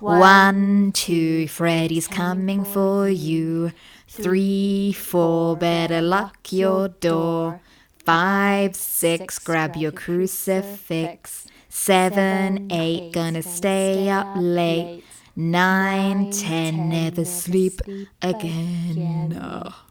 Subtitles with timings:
[0.00, 3.72] One, two, Freddy's coming for you.
[4.08, 7.60] Three, four, better lock your door.
[8.04, 11.46] Five, six, grab your crucifix.
[11.68, 15.04] Seven, eight, gonna stay up late.
[15.34, 17.80] Nine, ten, never sleep
[18.22, 19.38] again.
[19.40, 19.85] Oh.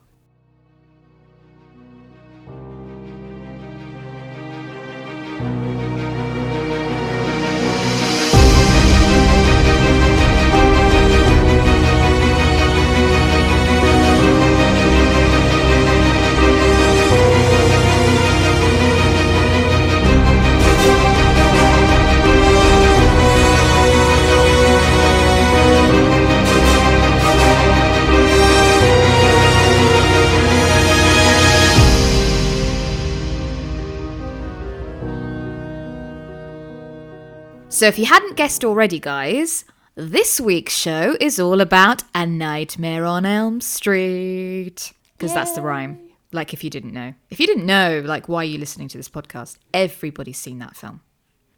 [37.76, 39.66] So, if you hadn't guessed already, guys,
[39.96, 44.94] this week's show is all about A Nightmare on Elm Street.
[45.18, 46.00] Because that's the rhyme.
[46.32, 47.14] Like, if you didn't know.
[47.30, 49.58] If you didn't know, like, why are you listening to this podcast?
[49.74, 51.02] Everybody's seen that film.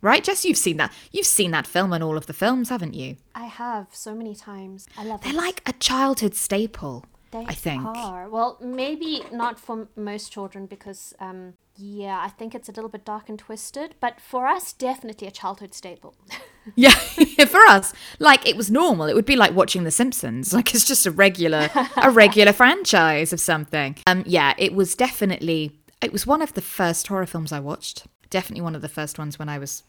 [0.01, 0.43] Right, Jess?
[0.43, 0.91] You've seen that.
[1.11, 3.17] You've seen that film and all of the films, haven't you?
[3.35, 4.87] I have so many times.
[4.97, 5.27] I love that.
[5.29, 5.45] They're it.
[5.45, 7.85] like a childhood staple, They I think.
[7.85, 8.27] are.
[8.27, 12.89] Well, maybe not for m- most children because, um, yeah, I think it's a little
[12.89, 13.95] bit dark and twisted.
[13.99, 16.15] But for us, definitely a childhood staple.
[16.75, 16.89] Yeah,
[17.47, 19.05] for us, like it was normal.
[19.07, 20.53] It would be like watching The Simpsons.
[20.57, 23.95] Like it's just a regular, a regular franchise of something.
[24.05, 25.79] Um, yeah, it was definitely.
[26.01, 28.05] It was one of the first horror films I watched.
[28.29, 29.83] Definitely one of the first ones when I was,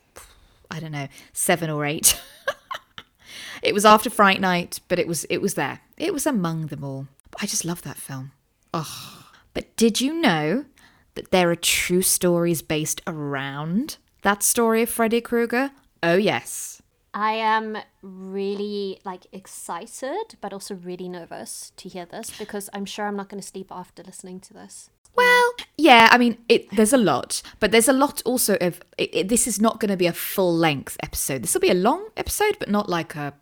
[0.71, 2.21] I don't know, seven or eight.
[3.63, 5.81] it was after Fright Night, but it was it was there.
[5.97, 7.09] It was among them all.
[7.43, 8.31] I just love that film.
[8.73, 10.65] Oh, but did you know
[11.19, 15.71] that there are true stories based around that story of Freddy Krueger?
[16.03, 16.81] Oh yes.
[17.15, 23.07] I am really like excited, but also really nervous to hear this because I'm sure
[23.07, 24.91] I'm not going to sleep after listening to this.
[25.17, 28.81] Well, yeah, I mean, it, there's a lot, but there's a lot also of.
[28.99, 31.43] It, it- this is not going to be a full length episode.
[31.43, 33.33] This will be a long episode, but not like a,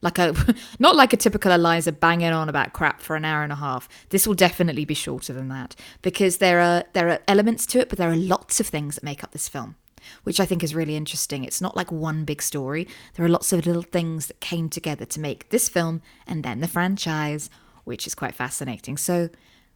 [0.00, 0.34] like a,
[0.78, 3.88] not like a typical Eliza banging on about crap for an hour and a half.
[4.10, 7.88] This will definitely be shorter than that because there are there are elements to it,
[7.88, 9.76] but there are lots of things that make up this film,
[10.22, 11.44] which I think is really interesting.
[11.44, 12.88] It's not like one big story.
[13.14, 16.60] There are lots of little things that came together to make this film and then
[16.60, 17.50] the franchise,
[17.84, 18.96] which is quite fascinating.
[18.96, 19.28] So,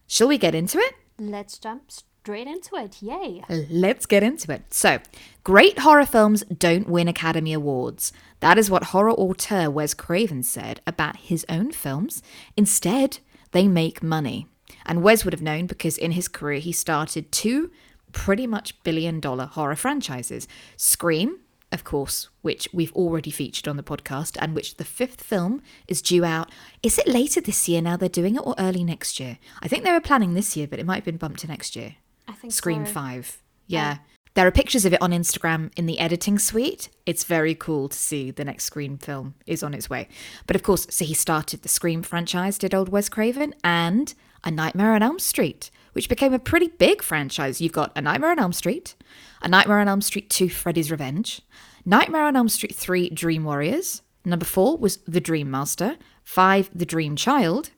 [0.07, 0.95] shall we get into it?
[1.17, 1.91] Let's jump
[2.21, 3.01] straight into it.
[3.01, 3.43] Yay.
[3.69, 4.73] Let's get into it.
[4.73, 4.99] So,
[5.43, 8.11] great horror films don't win Academy Awards.
[8.41, 12.21] That is what horror auteur Wes Craven said about his own films.
[12.57, 13.19] Instead,
[13.51, 14.47] they make money.
[14.85, 17.71] And Wes would have known because in his career he started two
[18.11, 21.39] pretty much billion dollar horror franchises Scream,
[21.71, 26.01] of course, which we've already featured on the podcast, and which the fifth film is
[26.01, 26.51] due out.
[26.83, 29.37] Is it later this year now they're doing it or early next year?
[29.61, 31.75] I think they were planning this year, but it might have been bumped to next
[31.75, 31.95] year.
[32.29, 32.93] I think Scream so.
[32.93, 33.41] 5.
[33.67, 33.97] Yeah.
[34.35, 36.89] There are pictures of it on Instagram in the editing suite.
[37.05, 40.07] It's very cool to see the next Scream film is on its way.
[40.45, 44.13] But of course, so he started the Scream franchise, did old Wes Craven, and
[44.43, 47.59] A Nightmare on Elm Street, which became a pretty big franchise.
[47.59, 48.95] You've got A Nightmare on Elm Street,
[49.41, 51.41] A Nightmare on Elm Street 2, Freddy's Revenge,
[51.83, 54.03] Nightmare on Elm Street 3, Dream Warriors.
[54.23, 57.71] Number 4 was The Dream Master, 5, The Dream Child,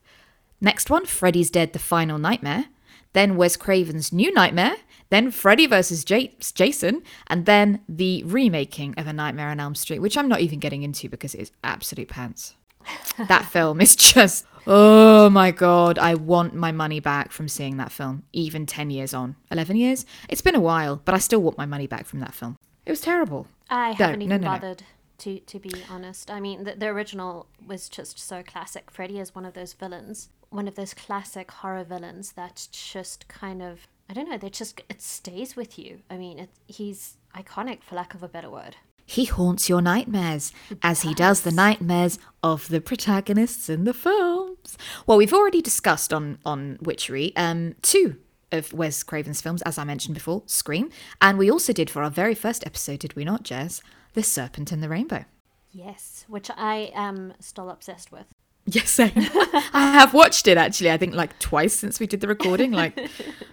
[0.63, 2.65] Next one, Freddy's Dead: The Final Nightmare.
[3.13, 4.75] Then Wes Craven's New Nightmare.
[5.09, 6.05] Then Freddy vs.
[6.05, 10.39] J- Jason, and then the remaking of A Nightmare on Elm Street, which I'm not
[10.39, 12.55] even getting into because it is absolute pants.
[13.27, 15.99] that film is just oh my god!
[15.99, 20.05] I want my money back from seeing that film, even ten years on, eleven years.
[20.29, 22.57] It's been a while, but I still want my money back from that film.
[22.85, 23.47] It was terrible.
[23.69, 24.53] I haven't no, even no, no.
[24.53, 24.83] bothered
[25.19, 26.31] to to be honest.
[26.31, 28.89] I mean, the, the original was just so classic.
[28.91, 33.61] Freddy is one of those villains, one of those classic horror villains that's just kind
[33.63, 34.37] of I don't know.
[34.37, 36.01] They just it stays with you.
[36.09, 38.75] I mean, it, he's iconic for lack of a better word.
[39.05, 40.53] He haunts your nightmares,
[40.83, 44.77] as he does the nightmares of the protagonists in the films.
[45.07, 48.17] Well, we've already discussed on on Witchery um, two
[48.51, 50.89] of Wes Craven's films, as I mentioned before, Scream,
[51.21, 53.81] and we also did for our very first episode, did we not, Jess?
[54.13, 55.23] The Serpent and the Rainbow.
[55.71, 58.25] Yes, which I am still obsessed with.
[58.75, 58.99] Yes.
[58.99, 60.91] I have watched it actually.
[60.91, 62.97] I think like twice since we did the recording, like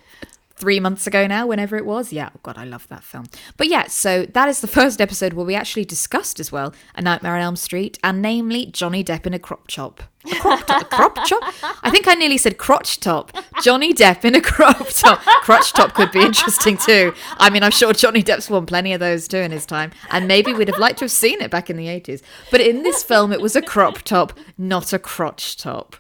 [0.59, 2.13] three months ago now, whenever it was.
[2.13, 3.27] Yeah, oh God, I love that film.
[3.57, 7.03] But yeah, so that is the first episode where we actually discussed as well A
[7.03, 10.03] Nightmare on Elm Street, and namely Johnny Depp in a crop chop.
[10.31, 11.43] A crop, top, a crop chop?
[11.83, 13.33] I think I nearly said crotch top.
[13.63, 15.21] Johnny Depp in a crop top.
[15.43, 17.15] Crotch top could be interesting too.
[17.39, 20.27] I mean, I'm sure Johnny Depp's won plenty of those too in his time, and
[20.27, 22.23] maybe we'd have liked to have seen it back in the 80s.
[22.51, 25.97] But in this film, it was a crop top, not a crotch top.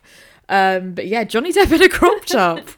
[0.48, 2.68] Um, but yeah, Johnny Depp in a crop top.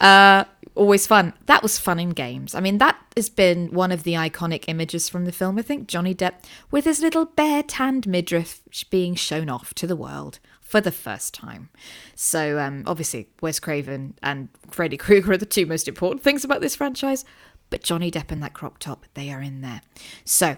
[0.00, 0.44] Uh,
[0.78, 1.34] always fun.
[1.46, 2.54] That was fun in games.
[2.54, 5.58] I mean, that has been one of the iconic images from the film.
[5.58, 6.34] I think Johnny Depp
[6.70, 11.34] with his little bare tanned midriff being shown off to the world for the first
[11.34, 11.70] time.
[12.14, 16.60] So, um, obviously, Wes Craven and Freddy Krueger are the two most important things about
[16.60, 17.24] this franchise.
[17.70, 19.82] But Johnny Depp and that crop top, they are in there.
[20.24, 20.56] So,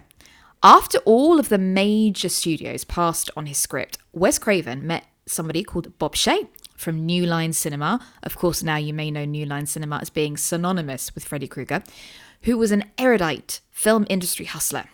[0.62, 5.98] after all of the major studios passed on his script, Wes Craven met somebody called
[5.98, 6.48] Bob Shaye
[6.80, 8.00] from New Line Cinema.
[8.22, 11.82] Of course, now you may know New Line Cinema as being synonymous with Freddy Krueger,
[12.42, 14.84] who was an erudite film industry hustler.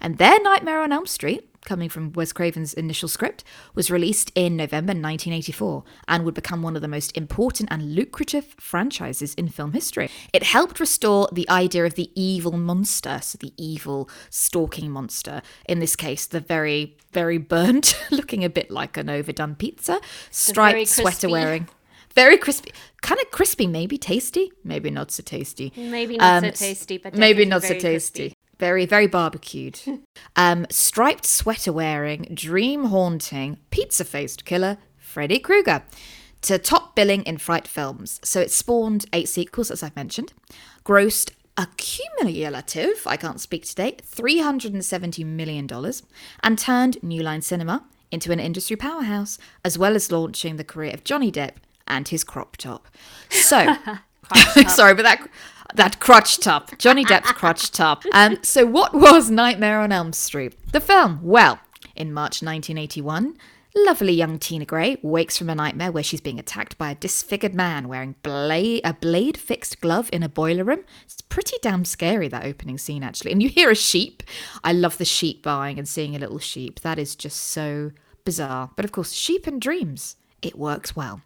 [0.00, 4.56] And their Nightmare on Elm Street coming from Wes Craven's initial script, was released in
[4.56, 9.72] November 1984 and would become one of the most important and lucrative franchises in film
[9.72, 10.10] history.
[10.32, 15.80] It helped restore the idea of the evil monster, so the evil stalking monster, in
[15.80, 21.28] this case, the very, very burnt, looking a bit like an overdone pizza, striped sweater
[21.28, 21.68] wearing.
[22.14, 22.72] Very crispy,
[23.02, 25.72] kind of crispy, maybe tasty, maybe not so tasty.
[25.76, 28.30] Maybe not um, so tasty, but maybe not so tasty.
[28.30, 29.80] Crispy very very barbecued.
[30.36, 35.82] Um striped sweater wearing dream haunting pizza faced killer freddy krueger.
[36.42, 38.20] To top billing in fright films.
[38.22, 40.32] So it spawned eight sequels as i've mentioned.
[40.84, 46.04] Grossed a cumulative i can't speak today 370 million dollars
[46.44, 50.94] and turned new line cinema into an industry powerhouse as well as launching the career
[50.94, 51.56] of johnny depp
[51.90, 52.88] and his crop top.
[53.28, 53.58] So
[54.68, 55.28] sorry but that
[55.74, 58.02] that crotch top, Johnny Depp's crotch top.
[58.12, 60.54] Um, so, what was Nightmare on Elm Street?
[60.72, 61.20] The film.
[61.22, 61.60] Well,
[61.94, 63.36] in March 1981,
[63.74, 67.54] lovely young Tina Gray wakes from a nightmare where she's being attacked by a disfigured
[67.54, 70.84] man wearing blade, a blade fixed glove in a boiler room.
[71.04, 73.32] It's pretty damn scary, that opening scene, actually.
[73.32, 74.22] And you hear a sheep.
[74.64, 76.80] I love the sheep buying and seeing a little sheep.
[76.80, 77.92] That is just so
[78.24, 78.70] bizarre.
[78.76, 81.22] But of course, sheep and dreams, it works well.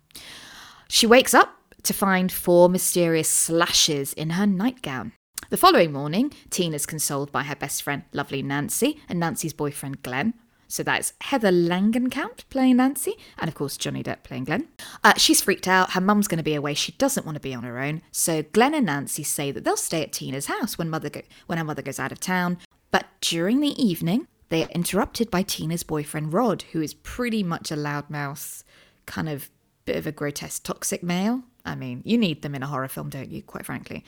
[0.88, 5.12] She wakes up to find four mysterious slashes in her nightgown.
[5.50, 10.34] The following morning, Tina's consoled by her best friend, lovely Nancy, and Nancy's boyfriend, Glenn.
[10.66, 14.68] So that's Heather Langenkamp playing Nancy, and of course Johnny Depp playing Glenn.
[15.04, 15.92] Uh, she's freaked out.
[15.92, 16.74] Her mum's going to be away.
[16.74, 18.02] She doesn't want to be on her own.
[18.10, 21.58] So Glenn and Nancy say that they'll stay at Tina's house when mother go- when
[21.58, 22.58] her mother goes out of town.
[22.90, 27.70] But during the evening, they are interrupted by Tina's boyfriend Rod, who is pretty much
[27.70, 28.64] a loudmouth,
[29.06, 29.50] kind of
[29.84, 31.42] bit of a grotesque, toxic male.
[31.64, 34.04] I mean, you need them in a horror film, don't you, quite frankly?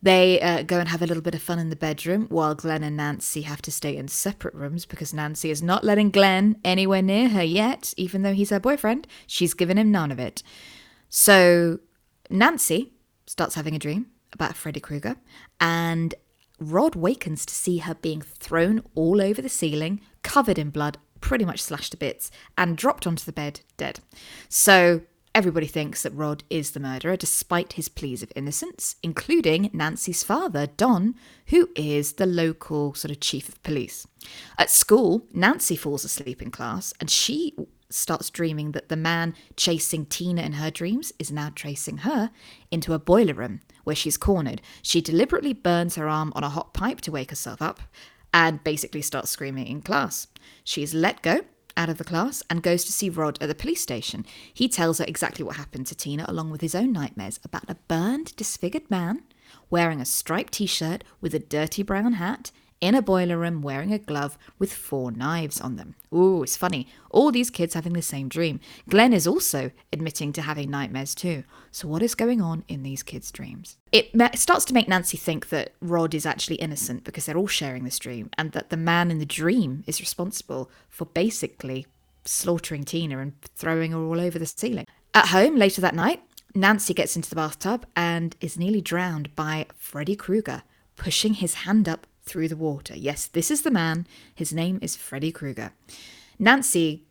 [0.00, 2.84] They uh, go and have a little bit of fun in the bedroom while Glenn
[2.84, 7.02] and Nancy have to stay in separate rooms because Nancy is not letting Glenn anywhere
[7.02, 9.08] near her yet, even though he's her boyfriend.
[9.26, 10.42] She's given him none of it.
[11.08, 11.80] So
[12.30, 12.92] Nancy
[13.26, 15.16] starts having a dream about Freddy Krueger,
[15.60, 16.14] and
[16.60, 21.44] Rod wakens to see her being thrown all over the ceiling, covered in blood, pretty
[21.44, 24.00] much slashed to bits, and dropped onto the bed dead.
[24.48, 25.02] So
[25.34, 30.66] Everybody thinks that Rod is the murderer, despite his pleas of innocence, including Nancy's father,
[30.66, 31.14] Don,
[31.46, 34.06] who is the local sort of chief of police.
[34.58, 37.54] At school, Nancy falls asleep in class and she
[37.90, 42.30] starts dreaming that the man chasing Tina in her dreams is now tracing her
[42.70, 44.60] into a boiler room where she's cornered.
[44.82, 47.80] She deliberately burns her arm on a hot pipe to wake herself up
[48.34, 50.26] and basically starts screaming in class.
[50.64, 51.40] She is let go
[51.78, 54.26] out of the class and goes to see Rod at the police station.
[54.52, 57.76] He tells her exactly what happened to Tina, along with his own nightmares about a
[57.86, 59.22] burned, disfigured man
[59.70, 63.92] wearing a striped t shirt with a dirty brown hat in a boiler room wearing
[63.92, 65.94] a glove with four knives on them.
[66.14, 66.86] Ooh, it's funny.
[67.10, 68.60] All these kids having the same dream.
[68.88, 71.44] Glenn is also admitting to having nightmares too.
[71.70, 73.76] So, what is going on in these kids' dreams?
[73.92, 77.84] It starts to make Nancy think that Rod is actually innocent because they're all sharing
[77.84, 81.86] this dream, and that the man in the dream is responsible for basically
[82.24, 84.86] slaughtering Tina and throwing her all over the ceiling.
[85.14, 86.22] At home later that night,
[86.54, 90.62] Nancy gets into the bathtub and is nearly drowned by Freddy Krueger,
[90.96, 92.96] pushing his hand up through the water.
[92.96, 94.06] Yes, this is the man.
[94.34, 95.72] His name is Freddy Krueger.
[96.38, 97.04] Nancy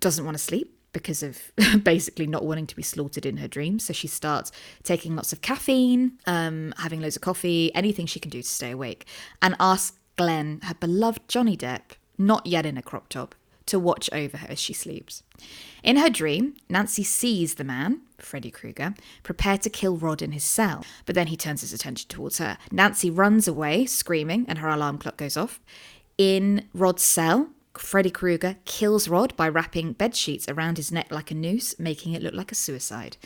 [0.00, 1.52] doesn't want to sleep because of
[1.84, 3.84] basically not wanting to be slaughtered in her dreams.
[3.84, 4.50] So she starts
[4.82, 8.70] taking lots of caffeine, um, having loads of coffee, anything she can do to stay
[8.70, 9.06] awake,
[9.42, 13.34] and asks Glenn, her beloved Johnny Depp, not yet in a crop top,
[13.66, 15.22] to watch over her as she sleeps.
[15.82, 20.44] In her dream, Nancy sees the man, Freddy Krueger, prepare to kill Rod in his
[20.44, 22.58] cell, but then he turns his attention towards her.
[22.70, 25.60] Nancy runs away, screaming, and her alarm clock goes off.
[26.16, 31.30] In Rod's cell, Freddy Krueger kills Rod by wrapping bed sheets around his neck like
[31.30, 33.16] a noose, making it look like a suicide.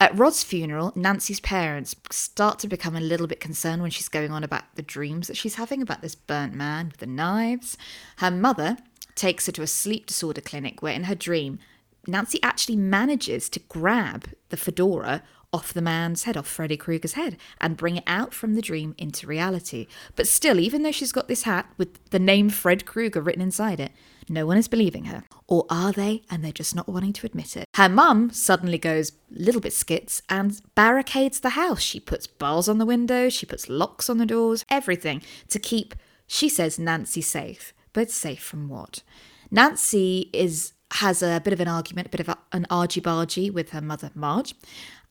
[0.00, 4.32] At Rod's funeral, Nancy's parents start to become a little bit concerned when she's going
[4.32, 7.78] on about the dreams that she's having about this burnt man with the knives.
[8.16, 8.78] Her mother
[9.14, 11.58] takes her to a sleep disorder clinic where, in her dream,
[12.06, 17.36] Nancy actually manages to grab the fedora off the man's head, off Freddy Krueger's head,
[17.60, 19.86] and bring it out from the dream into reality.
[20.16, 23.78] But still, even though she's got this hat with the name Fred Krueger written inside
[23.78, 23.92] it,
[24.28, 25.24] no one is believing her.
[25.46, 27.66] Or are they, and they're just not wanting to admit it?
[27.74, 31.82] Her mum suddenly goes a little bit skits and barricades the house.
[31.82, 35.94] She puts bars on the windows, she puts locks on the doors, everything to keep,
[36.26, 37.74] she says, Nancy safe.
[37.92, 39.02] But safe from what?
[39.50, 43.70] Nancy is has a bit of an argument, a bit of a, an argy-bargy with
[43.70, 44.54] her mother, Marge,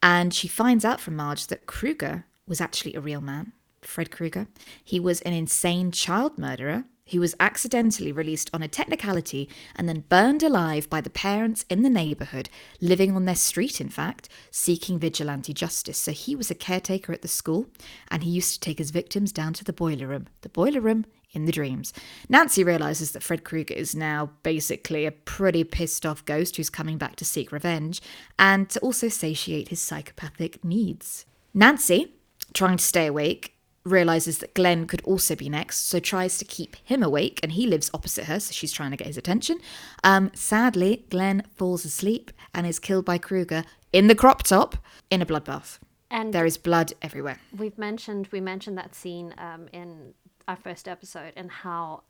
[0.03, 4.47] and she finds out from Marge that Krueger was actually a real man, Fred Krueger.
[4.83, 10.05] He was an insane child murderer who was accidentally released on a technicality and then
[10.07, 14.99] burned alive by the parents in the neighbourhood, living on their street, in fact, seeking
[14.99, 15.97] vigilante justice.
[15.97, 17.67] So he was a caretaker at the school
[18.09, 20.27] and he used to take his victims down to the boiler room.
[20.41, 21.93] The boiler room in the dreams.
[22.29, 26.97] Nancy realizes that Fred Krueger is now basically a pretty pissed off ghost who's coming
[26.97, 28.01] back to seek revenge
[28.37, 31.25] and to also satiate his psychopathic needs.
[31.53, 32.13] Nancy,
[32.53, 36.75] trying to stay awake, realizes that Glenn could also be next, so tries to keep
[36.83, 39.57] him awake, and he lives opposite her, so she's trying to get his attention.
[40.03, 44.77] Um, sadly, Glenn falls asleep and is killed by Krueger in the crop top
[45.09, 45.79] in a bloodbath.
[46.11, 47.39] And There is blood everywhere.
[47.57, 50.13] we've mentioned we mentioned that scene um, in
[50.47, 52.03] our first episode and how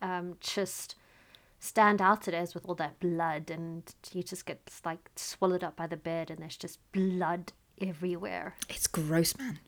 [0.00, 0.94] um, just
[1.58, 5.76] stand out it is with all that blood and you just get like swallowed up
[5.76, 8.56] by the bed and there's just blood everywhere.
[8.68, 9.60] It's gross, man.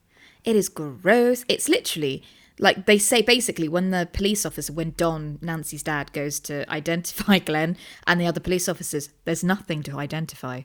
[0.45, 1.45] It is gross.
[1.49, 2.23] It's literally
[2.59, 7.39] like they say basically when the police officer, when Don, Nancy's dad, goes to identify
[7.39, 10.63] Glenn and the other police officers, there's nothing to identify.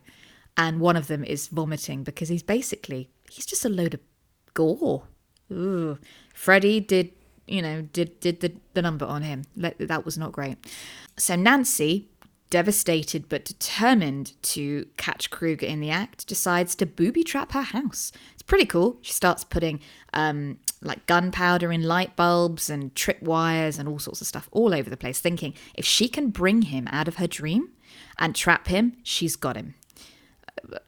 [0.58, 4.02] And one of them is vomiting because he's basically, he's just a load of
[4.54, 5.04] gore.
[5.52, 5.98] Ooh.
[6.34, 7.12] Freddy did,
[7.50, 9.44] you know, did did the, the number on him.
[9.58, 10.58] That was not great.
[11.18, 12.10] So Nancy
[12.50, 18.12] devastated but determined to catch Krueger in the act, decides to booby trap her house.
[18.34, 18.98] It's pretty cool.
[19.02, 19.80] She starts putting
[20.14, 24.74] um, like gunpowder in light bulbs and trip wires and all sorts of stuff all
[24.74, 27.70] over the place, thinking if she can bring him out of her dream
[28.18, 29.76] and trap him, she's got him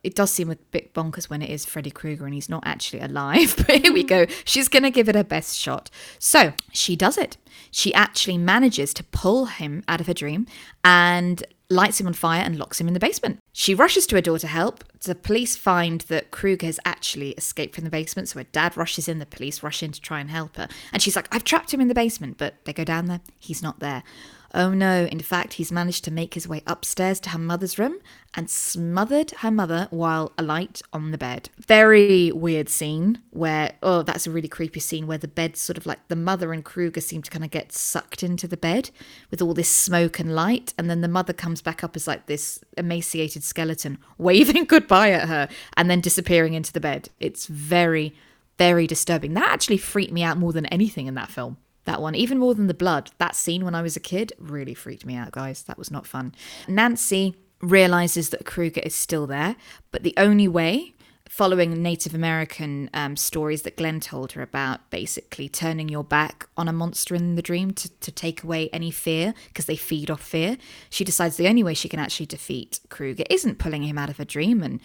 [0.04, 3.02] it does seem a bit bonkers when it is Freddy Krueger and he's not actually
[3.02, 3.56] alive.
[3.68, 4.26] But here we go.
[4.26, 4.42] Mm.
[4.46, 5.90] She's going to give it her best shot.
[6.20, 7.38] So she does it.
[7.70, 10.48] She actually manages to pull him out of her dream
[10.84, 13.40] and lights him on fire and locks him in the basement.
[13.54, 14.84] She rushes to her door to help.
[15.02, 18.30] The police find that Krueger has actually escaped from the basement.
[18.30, 20.68] So her dad rushes in, the police rush in to try and help her.
[20.92, 22.38] And she's like, I've trapped him in the basement.
[22.38, 24.04] But they go down there, he's not there.
[24.54, 28.00] Oh no, in fact, he's managed to make his way upstairs to her mother's room
[28.34, 31.50] and smothered her mother while alight on the bed.
[31.58, 35.86] Very weird scene where, oh, that's a really creepy scene where the bed sort of
[35.86, 38.90] like the mother and Krueger seem to kind of get sucked into the bed
[39.30, 40.74] with all this smoke and light.
[40.78, 45.30] And then the mother comes back up as like this emaciated skeleton waving goodbye at
[45.30, 47.08] her and then disappearing into the bed.
[47.22, 48.14] It's very,
[48.58, 49.34] very disturbing.
[49.34, 51.58] That actually freaked me out more than anything in that film.
[51.86, 53.12] That one, even more than the blood.
[53.18, 55.64] That scene when I was a kid really freaked me out, guys.
[55.64, 56.36] That was not fun.
[56.68, 59.56] Nancy realizes that Krueger is still there,
[59.92, 60.94] but the only way,
[61.30, 66.68] following Native American um, stories that Glenn told her about, basically turning your back on
[66.68, 70.22] a monster in the dream to, to take away any fear, because they feed off
[70.22, 70.58] fear,
[70.90, 74.18] she decides the only way she can actually defeat Krueger isn't pulling him out of
[74.18, 74.82] her dream and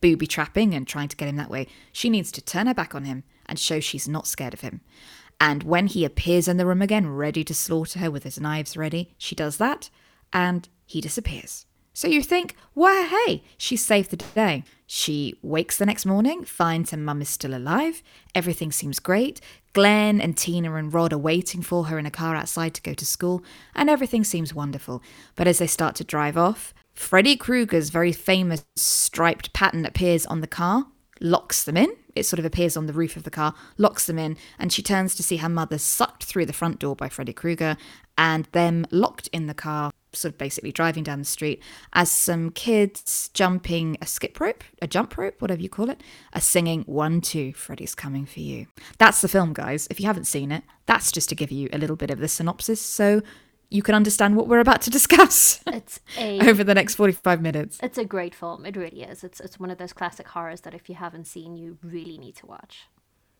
[0.00, 1.66] booby trapping and trying to get him that way.
[1.92, 4.80] She needs to turn her back on him and show she's not scared of him.
[5.40, 8.76] And when he appears in the room again, ready to slaughter her with his knives
[8.76, 9.90] ready, she does that
[10.32, 11.66] and he disappears.
[11.92, 14.64] So you think, well, hey, she saved the day.
[14.86, 18.02] She wakes the next morning, finds her mum is still alive,
[18.34, 19.40] everything seems great.
[19.72, 22.92] Glenn and Tina and Rod are waiting for her in a car outside to go
[22.92, 23.42] to school,
[23.74, 25.02] and everything seems wonderful.
[25.36, 30.42] But as they start to drive off, Freddy Krueger's very famous striped pattern appears on
[30.42, 30.86] the car,
[31.20, 31.94] locks them in.
[32.14, 34.82] It sort of appears on the roof of the car, locks them in, and she
[34.82, 37.76] turns to see her mother sucked through the front door by Freddy Krueger
[38.16, 42.50] and them locked in the car, sort of basically driving down the street as some
[42.50, 46.00] kids jumping a skip rope, a jump rope, whatever you call it,
[46.32, 48.66] are singing One, Two, Freddy's Coming for You.
[48.98, 49.86] That's the film, guys.
[49.90, 52.28] If you haven't seen it, that's just to give you a little bit of the
[52.28, 52.80] synopsis.
[52.80, 53.20] So
[53.70, 57.78] you can understand what we're about to discuss It's a over the next 45 minutes.
[57.82, 58.64] it's a great film.
[58.66, 59.24] It really is.
[59.24, 62.36] It's it's one of those classic horrors that if you haven't seen, you really need
[62.36, 62.86] to watch.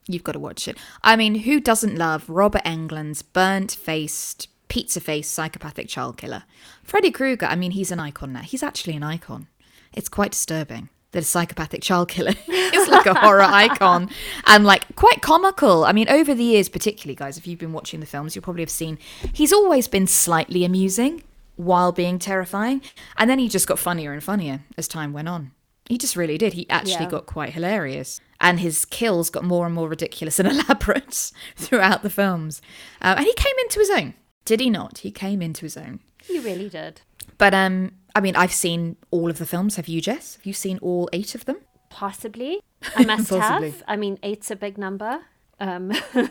[0.08, 0.78] You've got to watch it.
[1.02, 6.44] I mean, who doesn't love Robert Englund's burnt faced, pizza faced psychopathic child killer?
[6.84, 8.42] Freddy Krueger, I mean, he's an icon now.
[8.42, 9.48] He's actually an icon.
[9.92, 14.08] It's quite disturbing that a psychopathic child killer is like a horror icon
[14.46, 15.84] and like quite comical.
[15.84, 18.62] I mean, over the years, particularly, guys, if you've been watching the films, you'll probably
[18.62, 18.98] have seen
[19.32, 21.22] he's always been slightly amusing
[21.56, 22.82] while being terrifying.
[23.16, 25.52] And then he just got funnier and funnier as time went on.
[25.88, 26.52] He just really did.
[26.52, 27.10] He actually Yeah.
[27.10, 28.20] got quite hilarious.
[28.40, 32.60] And his kills got more and more ridiculous and elaborate throughout the films.
[33.00, 34.12] Uh, and he came into his own.
[34.44, 34.98] Did he not?
[34.98, 36.00] He came into his own.
[36.22, 37.00] He really did.
[37.38, 39.76] But um, I mean, I've seen all of the films.
[39.76, 40.36] Have you, Jess?
[40.36, 41.58] Have you seen all eight of them?
[41.90, 42.60] Possibly.
[42.96, 43.70] I must Possibly.
[43.70, 43.82] have.
[43.86, 45.20] I mean, eight's a big number.
[45.60, 45.92] Um,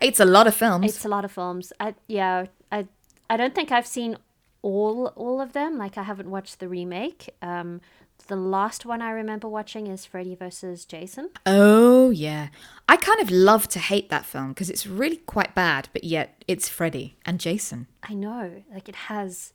[0.00, 0.84] Eight's a lot of films.
[0.96, 1.72] it's a lot of films.
[1.80, 2.46] I yeah.
[2.70, 2.86] I
[3.30, 4.16] I don't think I've seen
[4.62, 5.78] all all of them.
[5.78, 7.30] Like I haven't watched the remake.
[7.40, 7.80] Um,
[8.26, 11.30] the last one I remember watching is Freddy versus Jason.
[11.46, 12.48] Oh, yeah.
[12.88, 16.42] I kind of love to hate that film because it's really quite bad, but yet
[16.48, 17.86] it's Freddy and Jason.
[18.02, 19.52] I know, like it has,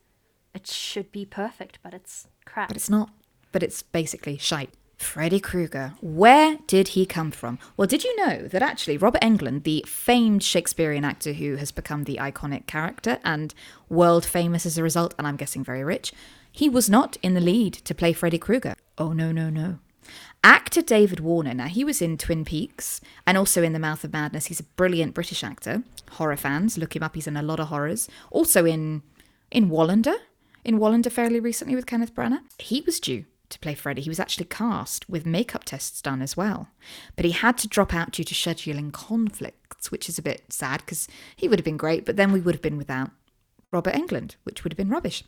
[0.54, 2.70] it should be perfect, but it's crap.
[2.70, 3.10] But it's not.
[3.52, 4.72] But it's basically shite.
[4.98, 5.94] Freddy Krueger.
[6.02, 7.58] Where did he come from?
[7.78, 12.04] Well, did you know that actually Robert Englund, the famed Shakespearean actor who has become
[12.04, 13.54] the iconic character and
[13.88, 16.12] world famous as a result, and I'm guessing very rich,
[16.52, 18.76] he was not in the lead to play Freddy Krueger.
[18.98, 19.80] Oh, no, no, no.
[20.44, 24.12] Actor David Warner, now he was in Twin Peaks and also in The Mouth of
[24.12, 24.48] Madness.
[24.48, 25.84] He's a brilliant British actor.
[26.12, 27.16] Horror fans, look him up.
[27.16, 28.10] He's in a lot of horrors.
[28.32, 29.04] Also in
[29.52, 30.18] in Wallander,
[30.64, 32.42] in Wallander fairly recently with Kenneth Branagh.
[32.60, 34.02] He was due to play Freddy.
[34.02, 36.70] He was actually cast with makeup tests done as well.
[37.16, 40.82] But he had to drop out due to scheduling conflicts, which is a bit sad
[40.82, 43.12] because he would have been great, but then we would have been without
[43.72, 45.24] Robert Englund, which would have been rubbish.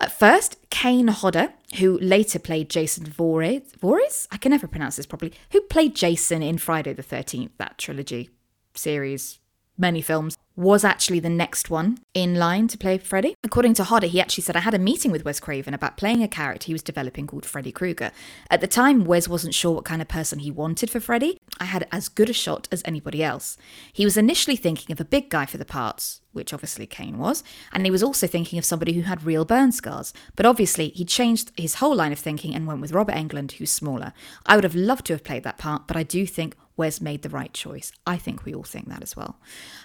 [0.00, 4.28] At first, Kane Hodder, who later played Jason Voorhees?
[4.30, 8.30] I can never pronounce this properly, who played Jason in Friday the 13th, that trilogy
[8.74, 9.38] series,
[9.78, 13.34] many films, was actually the next one in line to play Freddy.
[13.42, 16.22] According to Hodder, he actually said, I had a meeting with Wes Craven about playing
[16.22, 18.12] a character he was developing called Freddy Krueger.
[18.50, 21.38] At the time, Wes wasn't sure what kind of person he wanted for Freddy.
[21.58, 23.56] I had as good a shot as anybody else.
[23.92, 27.42] He was initially thinking of a big guy for the parts, which obviously Kane was,
[27.72, 30.12] and he was also thinking of somebody who had real burn scars.
[30.36, 33.72] But obviously, he changed his whole line of thinking and went with Robert Englund, who's
[33.72, 34.12] smaller.
[34.46, 37.22] I would have loved to have played that part, but I do think Wes made
[37.22, 37.92] the right choice.
[38.06, 39.38] I think we all think that as well.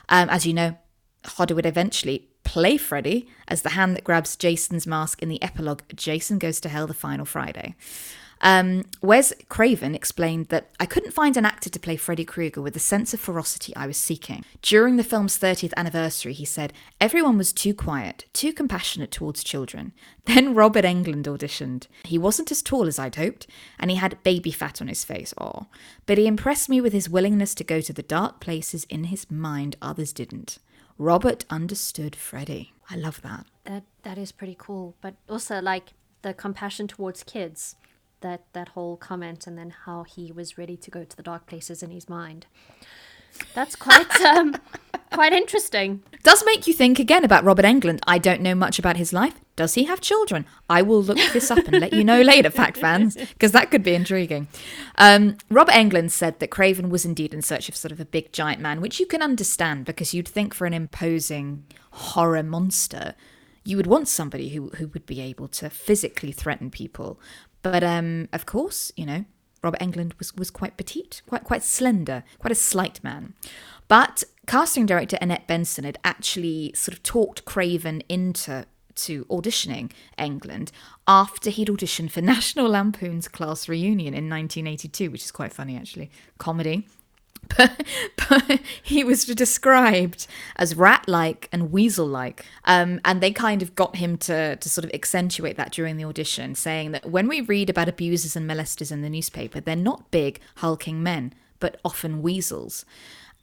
[0.09, 0.77] Um, as you know,
[1.25, 5.81] Hodder would eventually play Freddy as the hand that grabs Jason's mask in the epilogue
[5.95, 7.75] Jason Goes to Hell the Final Friday.
[8.41, 12.73] Um, Wes Craven explained that I couldn't find an actor to play Freddy Krueger with
[12.73, 14.45] the sense of ferocity I was seeking.
[14.61, 19.93] During the film's 30th anniversary, he said, everyone was too quiet, too compassionate towards children.
[20.25, 21.87] Then Robert Englund auditioned.
[22.03, 23.47] He wasn't as tall as I'd hoped,
[23.79, 25.65] and he had baby fat on his face, oh.
[26.05, 29.31] But he impressed me with his willingness to go to the dark places in his
[29.31, 30.59] mind others didn't.
[30.99, 32.73] Robert understood Freddy.
[32.91, 33.47] I love that.
[33.63, 37.75] that that is pretty cool, but also like the compassion towards kids.
[38.21, 41.45] That that whole comment, and then how he was ready to go to the dark
[41.45, 42.45] places in his mind.
[43.53, 44.55] That's quite um
[45.11, 46.03] quite interesting.
[46.23, 47.99] Does make you think again about Robert Englund.
[48.05, 49.39] I don't know much about his life.
[49.55, 50.45] Does he have children?
[50.69, 53.83] I will look this up and let you know later, fact fans, because that could
[53.83, 54.47] be intriguing.
[54.97, 58.31] Um, Robert Englund said that Craven was indeed in search of sort of a big
[58.31, 63.15] giant man, which you can understand because you'd think for an imposing horror monster,
[63.65, 67.19] you would want somebody who, who would be able to physically threaten people.
[67.61, 69.25] But um, of course, you know,
[69.63, 73.33] Robert Englund was, was quite petite, quite quite slender, quite a slight man.
[73.87, 80.71] But casting director Annette Benson had actually sort of talked Craven into to auditioning Englund
[81.07, 86.11] after he'd auditioned for National Lampoon's Class Reunion in 1982, which is quite funny actually,
[86.37, 86.87] comedy.
[88.29, 94.17] But, he was described as rat-like and weasel-like, um, and they kind of got him
[94.19, 97.89] to to sort of accentuate that during the audition, saying that when we read about
[97.89, 102.85] abusers and molesters in the newspaper, they're not big hulking men, but often weasels.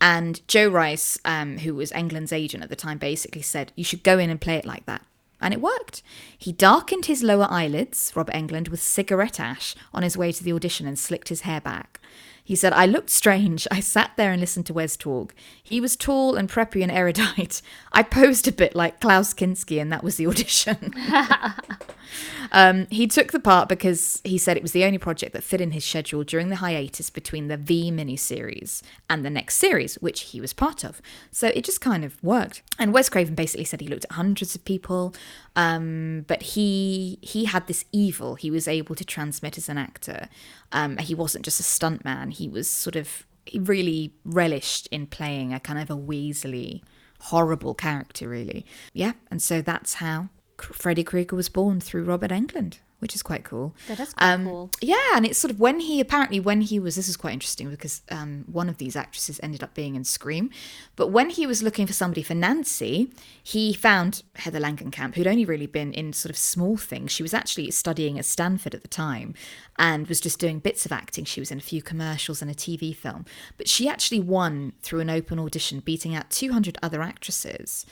[0.00, 4.02] And Joe Rice, um, who was Englund's agent at the time, basically said you should
[4.02, 5.02] go in and play it like that.
[5.40, 6.02] And it worked.
[6.36, 10.52] He darkened his lower eyelids, Robert England, with cigarette ash on his way to the
[10.52, 12.00] audition and slicked his hair back.
[12.46, 13.66] He said, I looked strange.
[13.72, 15.34] I sat there and listened to Wes talk.
[15.60, 17.60] He was tall and preppy and erudite.
[17.92, 20.94] I posed a bit like Klaus Kinski, and that was the audition.
[22.52, 25.60] um, he took the part because he said it was the only project that fit
[25.60, 28.80] in his schedule during the hiatus between the V miniseries
[29.10, 31.02] and the next series, which he was part of.
[31.32, 32.62] So it just kind of worked.
[32.78, 35.12] And Wes Craven basically said he looked at hundreds of people,
[35.56, 40.28] um, but he he had this evil he was able to transmit as an actor.
[40.70, 45.54] Um, he wasn't just a stuntman; he was sort of he really relished in playing
[45.54, 46.82] a kind of a weaselly,
[47.20, 48.66] horrible character, really.
[48.92, 53.44] Yeah, and so that's how Freddy Krueger was born through Robert Englund, which is quite
[53.44, 53.72] cool.
[53.86, 54.70] That is quite Um, cool.
[54.80, 57.70] Yeah, and it's sort of when he apparently when he was this is quite interesting
[57.70, 60.50] because um, one of these actresses ended up being in Scream,
[60.96, 65.44] but when he was looking for somebody for Nancy, he found Heather Langenkamp, who'd only
[65.44, 67.12] really been in sort of small things.
[67.12, 69.34] She was actually studying at Stanford at the time
[69.78, 71.24] and was just doing bits of acting.
[71.24, 73.24] She was in a few commercials and a TV film,
[73.56, 77.86] but she actually won through an open audition, beating out 200 other actresses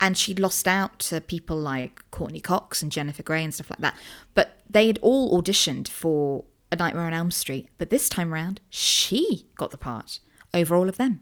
[0.00, 3.80] and she'd lost out to people like Courteney Cox and Jennifer Grey and stuff like
[3.80, 3.96] that.
[4.34, 8.60] But they had all auditioned for A Nightmare on Elm Street, but this time round,
[8.70, 10.20] she got the part
[10.54, 11.20] over all of them.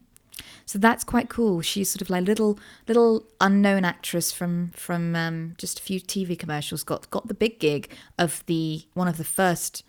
[0.65, 1.61] So that's quite cool.
[1.63, 6.39] She's sort of like little little unknown actress from from um, just a few TV
[6.39, 6.85] commercials.
[6.85, 9.83] Got got the big gig of the one of the first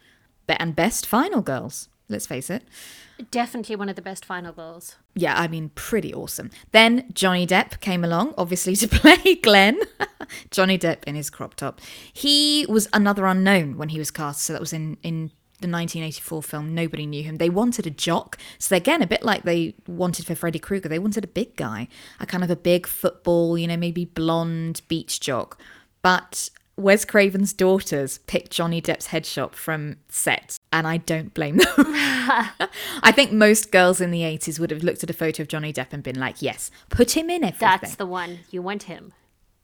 [0.47, 1.89] and best Final Girls.
[2.09, 2.63] Let's face it.
[3.31, 4.95] Definitely one of the best final girls.
[5.13, 6.49] Yeah, I mean, pretty awesome.
[6.71, 9.79] Then Johnny Depp came along, obviously, to play Glenn.
[10.51, 11.79] Johnny Depp in his crop top.
[12.11, 16.41] He was another unknown when he was cast, so that was in, in the 1984
[16.41, 16.73] film.
[16.73, 17.37] Nobody knew him.
[17.37, 18.37] They wanted a jock.
[18.57, 21.89] So, again, a bit like they wanted for Freddy Krueger, they wanted a big guy,
[22.19, 25.61] a kind of a big football, you know, maybe blonde beach jock.
[26.01, 31.67] But Wes Craven's daughters picked Johnny Depp's headshot from set, and I don't blame them.
[31.77, 35.73] I think most girls in the 80s would have looked at a photo of Johnny
[35.73, 37.59] Depp and been like, yes, put him in everything.
[37.59, 38.39] That's the one.
[38.49, 39.13] You want him.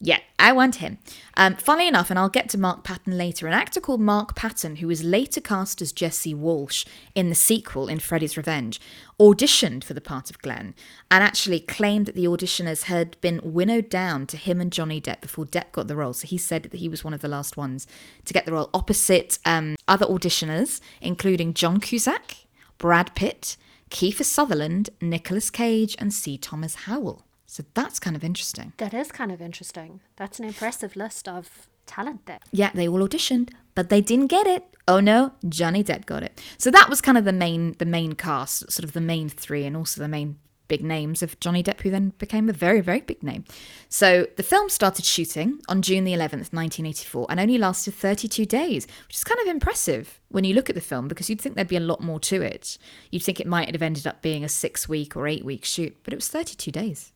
[0.01, 0.97] Yeah, I want him.
[1.37, 4.77] Um, funnily enough, and I'll get to Mark Patton later, an actor called Mark Patton,
[4.77, 8.81] who was later cast as Jesse Walsh in the sequel in Freddy's Revenge,
[9.19, 10.75] auditioned for the part of Glenn
[11.09, 15.21] and actually claimed that the auditioners had been winnowed down to him and Johnny Depp
[15.21, 16.13] before Depp got the role.
[16.13, 17.87] So he said that he was one of the last ones
[18.25, 22.45] to get the role opposite um, other auditioners, including John Cusack,
[22.77, 23.55] Brad Pitt,
[23.89, 26.37] Kiefer Sutherland, Nicolas Cage, and C.
[26.37, 27.23] Thomas Howell.
[27.55, 28.73] So that's kind of interesting.
[28.79, 30.01] That is kind of interesting.
[30.17, 32.39] That's an impressive list of talent there.
[32.51, 34.75] Yeah, they all auditioned, but they didn't get it.
[34.89, 36.41] Oh no, Johnny Depp got it.
[36.57, 39.63] So that was kind of the main the main cast, sort of the main three,
[39.63, 40.37] and also the main
[40.67, 43.45] big names of Johnny Depp, who then became a very very big name.
[43.87, 48.85] So the film started shooting on June the 11th, 1984, and only lasted 32 days,
[49.07, 51.69] which is kind of impressive when you look at the film because you'd think there'd
[51.69, 52.77] be a lot more to it.
[53.11, 55.95] You'd think it might have ended up being a six week or eight week shoot,
[56.03, 57.13] but it was 32 days,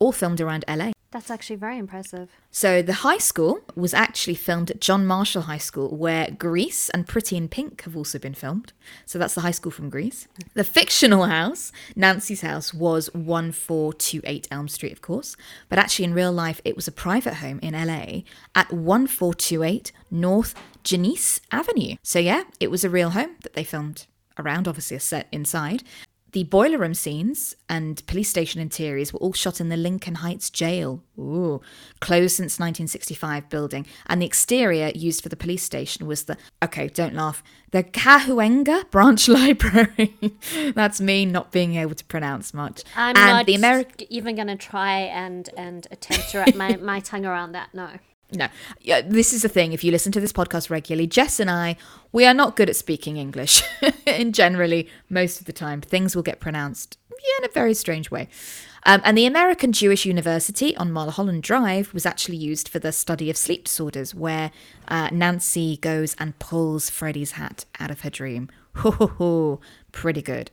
[0.00, 0.90] all filmed around LA.
[1.12, 2.30] That's actually very impressive.
[2.52, 7.06] So the high school was actually filmed at John Marshall High School, where Grease and
[7.06, 8.72] Pretty in Pink have also been filmed.
[9.06, 10.28] So that's the high school from Grease.
[10.54, 15.36] The fictional house, Nancy's house, was 1428 Elm Street, of course,
[15.68, 18.22] but actually in real life it was a private home in LA
[18.54, 21.96] at 1428 North Janice Avenue.
[22.04, 24.06] So yeah, it was a real home that they filmed
[24.38, 25.82] around, obviously a set inside.
[26.32, 30.48] The boiler room scenes and police station interiors were all shot in the Lincoln Heights
[30.48, 31.02] jail.
[31.18, 31.60] Ooh,
[32.00, 33.86] closed since 1965 building.
[34.06, 38.90] And the exterior used for the police station was the, okay, don't laugh, the Cahuenga
[38.90, 40.14] Branch Library.
[40.74, 42.84] That's me not being able to pronounce much.
[42.94, 44.06] I'm and not the American.
[44.08, 47.70] even going to try and, and attempt to wrap my, my tongue around that.
[47.74, 47.90] No.
[48.32, 48.48] No,
[48.80, 49.72] yeah, this is the thing.
[49.72, 51.76] If you listen to this podcast regularly, Jess and I,
[52.12, 53.62] we are not good at speaking English.
[54.06, 58.10] and generally, most of the time, things will get pronounced yeah, in a very strange
[58.10, 58.28] way.
[58.86, 63.28] Um, and the American Jewish University on Mulholland Drive was actually used for the study
[63.28, 64.50] of sleep disorders, where
[64.88, 68.48] uh, Nancy goes and pulls Freddy's hat out of her dream.
[68.76, 69.60] Ho ho ho,
[69.92, 70.50] pretty good.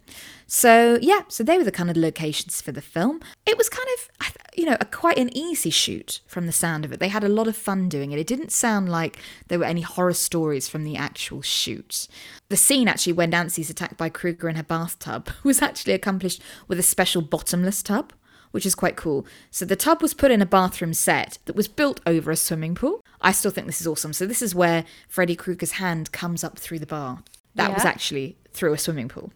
[0.48, 3.22] So yeah, so they were the kind of locations for the film.
[3.46, 6.92] It was kind of, you know, a, quite an easy shoot from the sound of
[6.92, 7.00] it.
[7.00, 8.20] They had a lot of fun doing it.
[8.20, 12.08] It didn't sound like there were any horror stories from the actual shoot.
[12.50, 16.80] The scene actually when Nancy's attacked by Krueger in her bathtub was actually accomplished with
[16.80, 18.14] a special bottomless tub
[18.52, 19.26] which is quite cool.
[19.52, 22.76] So the tub was put in a bathroom set that was built over a swimming
[22.76, 23.04] pool.
[23.22, 24.14] I still think this is awesome.
[24.14, 27.24] So this is where Freddy Krueger's hand comes up through the bar.
[27.58, 29.32] That was actually through a swimming pool.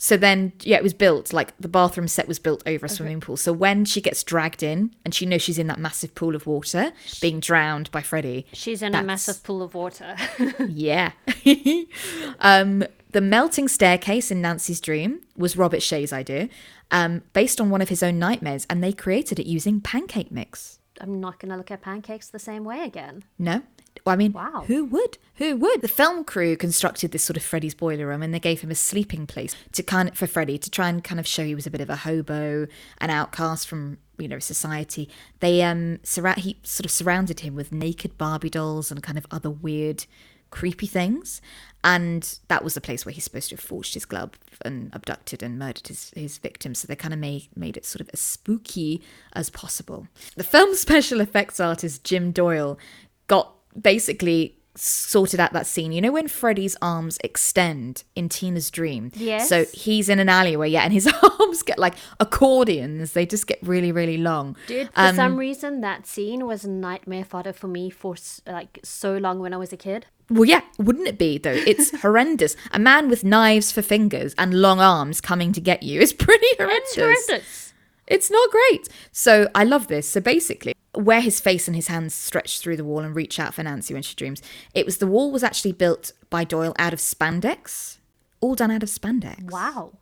[0.00, 3.20] So then, yeah, it was built like the bathroom set was built over a swimming
[3.20, 3.36] pool.
[3.36, 6.46] So when she gets dragged in and she knows she's in that massive pool of
[6.46, 10.16] water, being drowned by Freddy, She's in a massive pool of water.
[10.68, 11.12] yeah.
[12.38, 16.48] um, the melting staircase in Nancy's dream was Robert Shaye's idea,
[16.92, 20.78] um, based on one of his own nightmares, and they created it using pancake mix.
[21.00, 23.24] I'm not going to look at pancakes the same way again.
[23.38, 23.62] No,
[24.08, 24.64] Well, I mean, Wow.
[24.66, 25.18] who would?
[25.34, 25.82] Who would?
[25.82, 28.74] The film crew constructed this sort of Freddy's boiler room and they gave him a
[28.74, 31.66] sleeping place to kind of, for Freddy to try and kind of show he was
[31.66, 32.66] a bit of a hobo,
[33.02, 35.10] an outcast from, you know, society.
[35.40, 35.98] They um
[36.38, 40.06] he sort of surrounded him with naked Barbie dolls and kind of other weird
[40.48, 41.42] creepy things.
[41.84, 44.30] And that was the place where he's supposed to have forged his glove
[44.62, 46.78] and abducted and murdered his, his victims.
[46.78, 49.02] So they kind of made, made it sort of as spooky
[49.34, 50.08] as possible.
[50.34, 52.78] The film's special effects artist, Jim Doyle,
[53.26, 55.92] got basically sorted out that scene.
[55.92, 59.10] You know when Freddy's arms extend in Tina's dream?
[59.14, 59.48] Yes.
[59.48, 61.06] So he's in an alleyway, yeah, and his
[61.40, 63.12] arms get like accordions.
[63.12, 64.56] They just get really, really long.
[64.66, 68.14] Dude, for um, some reason, that scene was a nightmare fodder for me for
[68.46, 70.06] like so long when I was a kid.
[70.30, 71.50] Well, yeah, wouldn't it be though?
[71.52, 72.54] It's horrendous.
[72.72, 76.46] A man with knives for fingers and long arms coming to get you is pretty
[76.58, 76.88] horrendous.
[76.88, 77.67] It's horrendous.
[78.10, 78.88] It's not great.
[79.12, 80.08] So I love this.
[80.08, 83.54] So basically, where his face and his hands stretch through the wall and reach out
[83.54, 84.42] for Nancy when she dreams,
[84.74, 87.98] it was the wall was actually built by Doyle out of spandex,
[88.40, 89.92] all done out of spandex Wow.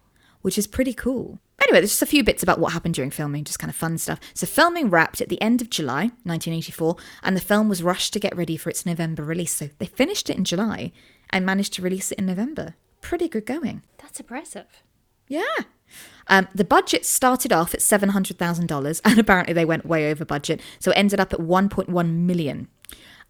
[0.42, 1.40] which is pretty cool.
[1.62, 3.96] Anyway, there's just a few bits about what happened during filming, just kind of fun
[3.98, 4.20] stuff.
[4.34, 8.20] So, filming wrapped at the end of July 1984, and the film was rushed to
[8.20, 9.54] get ready for its November release.
[9.54, 10.92] So, they finished it in July
[11.30, 12.74] and managed to release it in November.
[13.00, 13.82] Pretty good going.
[13.98, 14.82] That's impressive.
[15.28, 15.42] Yeah.
[16.28, 20.60] Um, the budget started off at $700,000, and apparently they went way over budget.
[20.80, 22.68] So, it ended up at 1.1 million.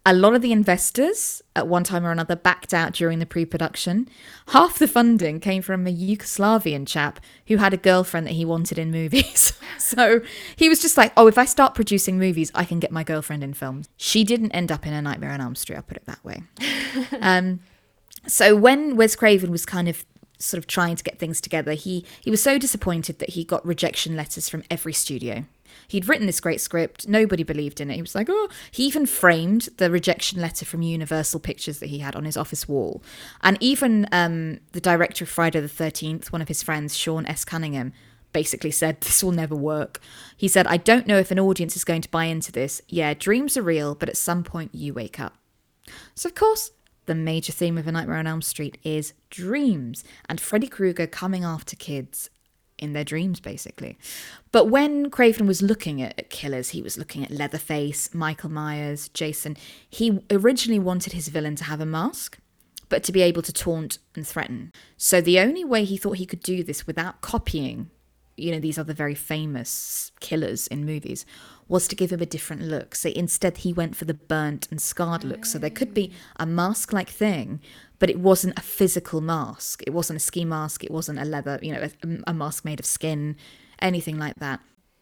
[0.09, 3.43] A lot of the investors, at one time or another, backed out during the pre
[3.43, 4.07] production.
[4.47, 8.79] Half the funding came from a Yugoslavian chap who had a girlfriend that he wanted
[8.79, 9.51] in movies.
[9.77, 10.21] so
[10.55, 13.43] he was just like, oh, if I start producing movies, I can get my girlfriend
[13.43, 13.89] in films.
[13.97, 16.43] She didn't end up in A Nightmare on Elm Street, I'll put it that way.
[17.19, 17.59] um,
[18.27, 20.05] so when Wes Craven was kind of
[20.39, 23.65] sort of trying to get things together, he he was so disappointed that he got
[23.65, 25.45] rejection letters from every studio.
[25.87, 27.95] He'd written this great script, nobody believed in it.
[27.95, 31.99] He was like, oh, he even framed the rejection letter from Universal Pictures that he
[31.99, 33.01] had on his office wall.
[33.41, 37.45] And even um, the director of Friday the 13th, one of his friends, Sean S.
[37.45, 37.93] Cunningham,
[38.33, 39.99] basically said, This will never work.
[40.35, 42.81] He said, I don't know if an audience is going to buy into this.
[42.87, 45.37] Yeah, dreams are real, but at some point you wake up.
[46.15, 46.71] So, of course,
[47.07, 51.43] the major theme of A Nightmare on Elm Street is dreams and Freddy Krueger coming
[51.43, 52.29] after kids
[52.77, 53.97] in their dreams, basically.
[54.51, 59.57] But when Craven was looking at, killers, he was looking at Leatherface, Michael Myers, Jason.
[59.89, 62.37] He originally wanted his villain to have a mask,
[62.87, 64.71] but to be able to taunt and threaten.
[64.95, 67.89] So the only way he thought he could do this without copying
[68.37, 71.25] you know these other very famous killers in movies
[71.67, 72.95] was to give him a different look.
[72.95, 75.45] So instead he went for the burnt and scarred look.
[75.45, 77.59] So there could be a mask like thing
[77.99, 79.81] but it wasn't a physical mask.
[79.87, 80.83] It wasn't a ski mask.
[80.83, 83.35] It wasn't a leather you know a, a mask made of skin
[83.79, 84.59] anything like that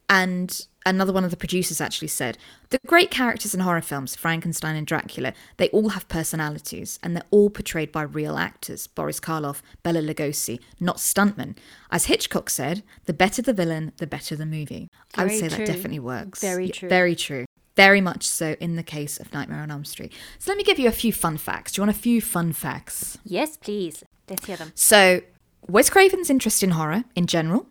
[0.10, 2.38] and another one of the producers actually said
[2.70, 7.24] the great characters in horror films frankenstein and dracula they all have personalities and they're
[7.32, 11.56] all portrayed by real actors boris karloff bela lugosi not stuntmen
[11.92, 15.58] as hitchcock said the better the villain the better the movie i would say true.
[15.58, 16.90] that definitely works Very Yeah, true.
[16.90, 20.58] very true very much so in the case of nightmare on elm street so let
[20.58, 23.58] me give you a few fun facts do you want a few fun facts Yes,
[23.58, 24.04] please.
[24.30, 24.72] Let's hear them.
[24.76, 25.22] so,
[25.68, 27.68] Wes Craven's interest in horror in general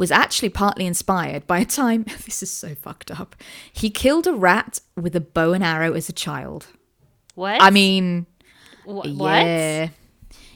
[0.00, 3.36] was actually partly inspired by a time, this is so fucked up,
[3.70, 6.68] he killed a rat with a bow and arrow as a child.
[7.34, 7.60] What?
[7.60, 8.24] I mean,
[8.84, 9.44] Wh- what?
[9.44, 9.88] yeah.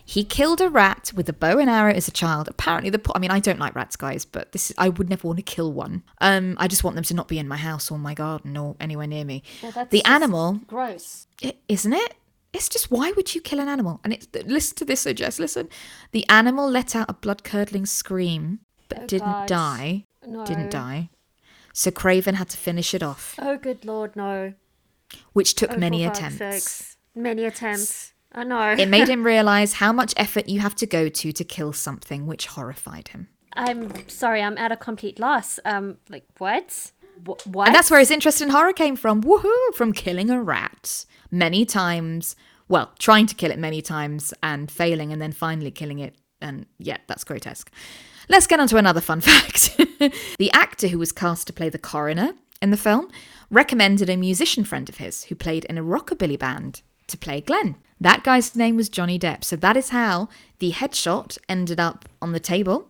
[0.06, 2.48] He killed a rat with a bow and arrow as a child.
[2.48, 5.28] Apparently, the po- I mean, I don't like rats, guys, but this I would never
[5.28, 6.04] want to kill one.
[6.22, 8.76] Um, I just want them to not be in my house or my garden or
[8.80, 9.42] anywhere near me.
[9.62, 11.26] Well, that's the animal Gross.
[11.68, 12.14] Isn't it?
[12.54, 14.00] It's just why would you kill an animal?
[14.04, 15.68] And it's listen to this, so Jess, listen.
[16.12, 19.48] The animal let out a blood curdling scream, but Oh, didn't God.
[19.48, 20.04] die.
[20.26, 20.44] No.
[20.44, 21.10] Didn't die.
[21.72, 24.54] So Craven had to finish it off, Oh, good lord, no.
[25.32, 26.38] which took Oh, many attempts.
[26.38, 26.96] sakes.
[27.14, 28.12] Many attempts.
[28.32, 28.72] I know.
[28.78, 32.26] It made him realize how much effort you have to go to to kill something,
[32.26, 33.28] which horrified him.
[33.56, 35.60] I'm sorry, I'm at a complete loss.
[35.64, 36.92] Um, like what?
[37.26, 37.68] Wh- What?
[37.68, 39.22] And that's where his interest in horror came from.
[39.22, 39.74] Woohoo!
[39.74, 42.34] From killing a rat many times.
[42.68, 46.16] Well, trying to kill it many times and failing, and then finally killing it.
[46.40, 47.70] And yeah, that's grotesque.
[48.28, 49.76] Let's get on to another fun fact.
[49.76, 53.10] the actor who was cast to play the coroner in the film
[53.50, 57.76] recommended a musician friend of his who played in a rockabilly band to play Glenn.
[58.00, 59.44] That guy's name was Johnny Depp.
[59.44, 62.88] So that is how the headshot ended up on the table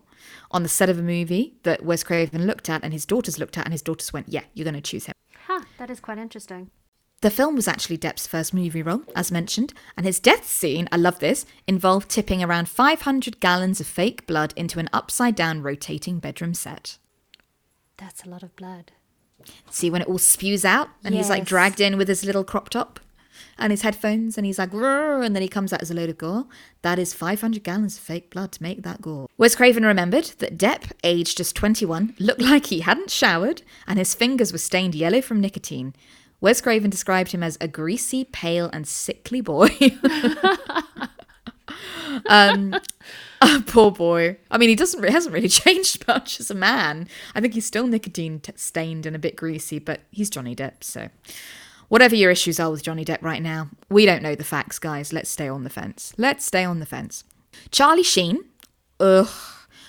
[0.50, 3.58] on the set of a movie that Wes Craven looked at and his daughters looked
[3.58, 5.14] at, and his daughters went, Yeah, you're going to choose him.
[5.46, 6.70] Huh, that is quite interesting.
[7.24, 10.96] The film was actually Depp's first movie role, as mentioned, and his death scene, I
[10.98, 16.18] love this, involved tipping around 500 gallons of fake blood into an upside down rotating
[16.18, 16.98] bedroom set.
[17.96, 18.92] That's a lot of blood.
[19.70, 21.48] See when it all spews out and he's like Yes.
[21.48, 23.00] dragged in with his little crop top?
[23.58, 26.18] and his headphones, and he's like, and then he comes out as a load of
[26.18, 26.46] gore.
[26.82, 29.28] That is 500 gallons of fake blood to make that gore.
[29.38, 34.14] Wes Craven remembered that Depp, aged just 21, looked like he hadn't showered, and his
[34.14, 35.94] fingers were stained yellow from nicotine.
[36.44, 39.70] Wes Craven described him as a greasy, pale, and sickly boy.
[42.26, 42.74] um,
[43.66, 44.36] poor boy.
[44.50, 47.08] I mean, he doesn't he hasn't really changed much as a man.
[47.34, 50.84] I think he's still nicotine t- stained and a bit greasy, but he's Johnny Depp,
[50.84, 51.08] so
[51.88, 55.14] whatever your issues are with Johnny Depp right now, we don't know the facts, guys.
[55.14, 56.12] Let's stay on the fence.
[56.18, 57.24] Let's stay on the fence.
[57.70, 58.44] Charlie Sheen,
[59.00, 59.30] ugh,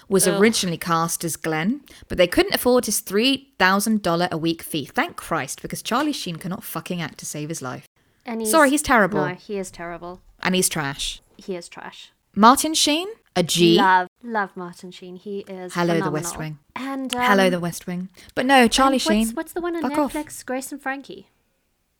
[0.08, 0.40] was Ugh.
[0.40, 4.86] originally cast as Glenn, but they couldn't afford his $3,000 a week fee.
[4.86, 7.88] Thank Christ, because Charlie Sheen cannot fucking act to save his life.
[8.26, 9.26] And he's, Sorry, he's terrible.
[9.26, 10.22] No, he is terrible.
[10.42, 11.22] And he's trash.
[11.38, 12.12] He is trash.
[12.36, 13.78] Martin Sheen, a G.
[13.78, 15.16] Love, love Martin Sheen.
[15.16, 16.12] He is Hello, The.
[16.12, 16.60] West Wing.
[16.76, 18.10] And um, Hello, The West Wing.
[18.34, 19.28] But no, Charlie and Sheen.
[19.28, 20.14] What's, what's the one on fuck off.
[20.14, 20.46] Netflix?
[20.46, 21.30] Grace and Frankie.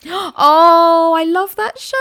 [0.08, 1.96] Oh, I love that show.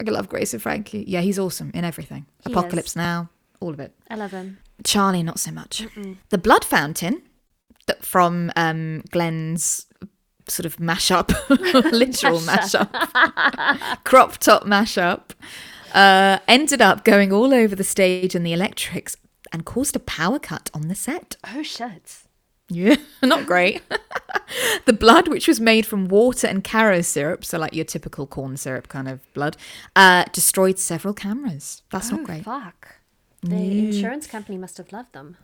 [0.00, 1.04] I love Grace and Frankie.
[1.06, 2.26] Yeah, he's awesome in everything.
[2.44, 2.96] He Apocalypse is.
[2.96, 3.94] Now, all of it.
[4.10, 4.58] I love him.
[4.84, 5.86] Charlie, not so much.
[6.30, 7.22] The Blood Fountain
[7.86, 9.86] that from um, Glenn's
[10.48, 11.28] sort of mashup,
[11.92, 12.90] literal mashup,
[14.04, 15.30] crop top mashup,
[15.92, 19.16] uh, ended up going all over the stage and the electrics
[19.52, 21.36] and caused a power cut on the set.
[21.44, 22.22] Oh shit.
[22.68, 23.82] Yeah, not great.
[24.86, 28.56] the blood, which was made from water and Karo syrup, so like your typical corn
[28.56, 29.56] syrup kind of blood,
[29.94, 31.82] uh, destroyed several cameras.
[31.90, 32.44] That's oh not great.
[32.44, 32.95] fuck.
[33.42, 35.36] The insurance company must have loved them.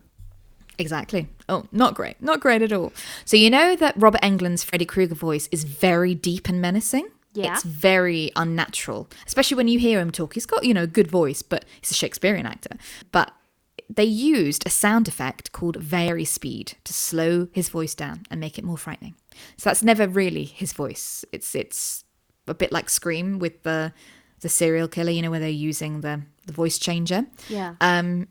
[0.78, 1.28] Exactly.
[1.48, 2.20] Oh, not great.
[2.20, 2.92] Not great at all.
[3.24, 7.09] So you know that Robert Englund's Freddy Krueger voice is very deep and menacing?
[7.35, 7.55] Yeah.
[7.55, 10.35] It's very unnatural, especially when you hear him talk.
[10.35, 12.76] He's got, you know, a good voice, but he's a Shakespearean actor.
[13.11, 13.33] But
[13.88, 18.59] they used a sound effect called vari speed to slow his voice down and make
[18.59, 19.14] it more frightening.
[19.57, 21.24] So that's never really his voice.
[21.33, 22.05] It's it's
[22.46, 23.92] a bit like Scream with the
[24.42, 27.76] the serial killer, you know, where they're using the the voice changer Yeah.
[27.81, 28.26] um,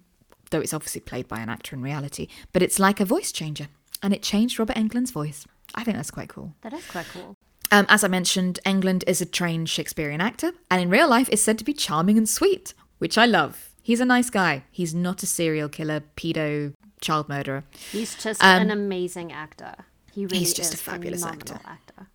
[0.52, 2.28] though it's obviously played by an actor in reality.
[2.54, 3.68] But it's like a voice changer,
[4.04, 5.46] and it changed Robert Englund's voice.
[5.76, 6.54] I think that's quite cool.
[6.62, 7.36] that is quite cool.
[7.72, 11.42] Um, as I mentioned, Englund is a trained Shakespearean actor, and in real life is
[11.42, 13.70] said to be charming and sweet, which I love.
[13.82, 14.66] He's a nice guy.
[14.72, 17.64] He's not a serial killer, pedo, child murderer.
[17.92, 19.74] He's just Um, an amazing actor.
[20.14, 21.70] He really he's just a is fabulous phenomenal actor.
[21.72, 22.08] actor.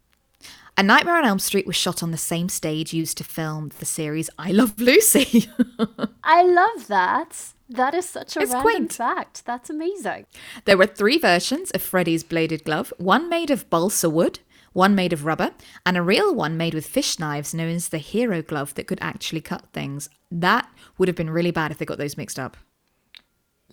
[0.78, 3.86] A Nightmare on Elm Street was shot on the same stage used to film the
[3.86, 5.48] series I Love Lucy.
[6.22, 7.54] I love that.
[7.68, 8.92] That is such a It's random quaint.
[8.92, 9.46] fact.
[9.46, 10.26] That's amazing.
[10.66, 14.40] There were three versions of Freddy's bladed glove one made of balsa wood,
[14.74, 15.52] one made of rubber,
[15.86, 18.98] and a real one made with fish knives known as the hero glove that could
[19.00, 20.10] actually cut things.
[20.30, 22.56] That would have been really bad if they got those mixed up.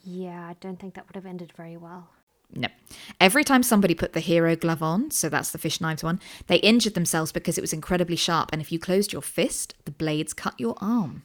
[0.06, 2.10] Yeah, I don't think that would have ended very well.
[2.56, 2.68] No.
[3.20, 6.58] Every time somebody put the hero glove on, so that's the fish knives one, they
[6.58, 10.34] injured themselves because it was incredibly sharp, and if you closed your fist, the blades
[10.34, 11.24] cut your arm.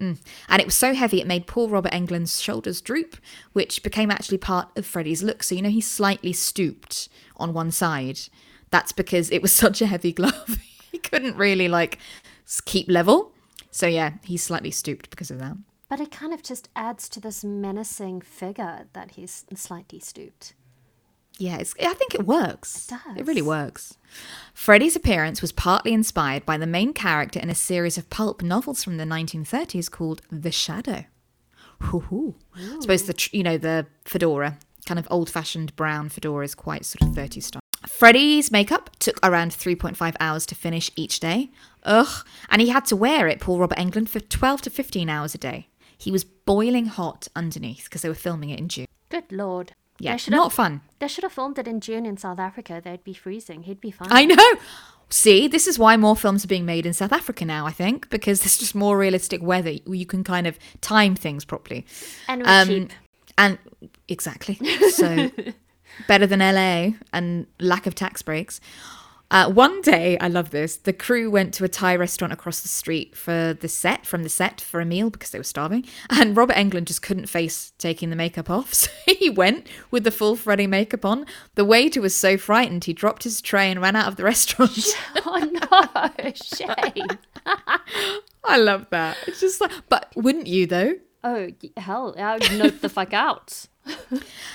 [0.00, 0.16] Mm.
[0.48, 3.16] And it was so heavy it made poor Robert Englund's shoulders droop,
[3.52, 5.42] which became actually part of Freddy's look.
[5.42, 8.18] So you know he's slightly stooped on one side.
[8.70, 10.58] That's because it was such a heavy glove.
[10.90, 11.98] he couldn't really like
[12.64, 13.32] keep level.
[13.70, 15.56] So yeah, he's slightly stooped because of that.
[15.90, 20.54] But it kind of just adds to this menacing figure that he's slightly stooped.
[21.36, 22.86] Yeah, it's, I think it works.
[22.86, 23.16] It does.
[23.16, 23.96] It really works.
[24.54, 28.84] Freddy's appearance was partly inspired by the main character in a series of pulp novels
[28.84, 31.06] from the 1930s called The Shadow.
[31.80, 32.36] Hoo-hoo.
[32.54, 37.02] I suppose the you know the fedora, kind of old-fashioned brown fedora, is quite sort
[37.02, 37.62] of 30s style.
[37.88, 41.50] Freddy's makeup took around 3.5 hours to finish each day.
[41.82, 45.34] Ugh, and he had to wear it, Paul Robert Englund, for 12 to 15 hours
[45.34, 45.66] a day.
[46.00, 48.86] He was boiling hot underneath because they were filming it in June.
[49.10, 49.72] Good lord.
[49.98, 50.80] Yeah, not fun.
[50.98, 52.80] They should have filmed it in June in South Africa.
[52.82, 53.64] They'd be freezing.
[53.64, 54.08] He'd be fine.
[54.10, 54.54] I know.
[55.10, 58.08] See, this is why more films are being made in South Africa now, I think,
[58.08, 59.72] because there's just more realistic weather.
[59.84, 61.84] You can kind of time things properly.
[62.28, 62.92] And we're Um, cheap.
[63.36, 63.58] And
[64.08, 64.54] exactly.
[64.90, 65.30] So
[66.08, 68.58] better than LA and lack of tax breaks.
[69.30, 70.76] Uh, one day, I love this.
[70.76, 74.28] The crew went to a Thai restaurant across the street for the set, from the
[74.28, 75.84] set for a meal because they were starving.
[76.10, 78.74] And Robert Englund just couldn't face taking the makeup off.
[79.06, 81.26] So he went with the full Freddy makeup on.
[81.54, 84.78] The waiter was so frightened, he dropped his tray and ran out of the restaurant.
[85.26, 87.06] oh no, shame.
[88.44, 89.16] I love that.
[89.26, 90.94] It's just like, but wouldn't you though?
[91.22, 93.66] Oh hell, I'd note the fuck out.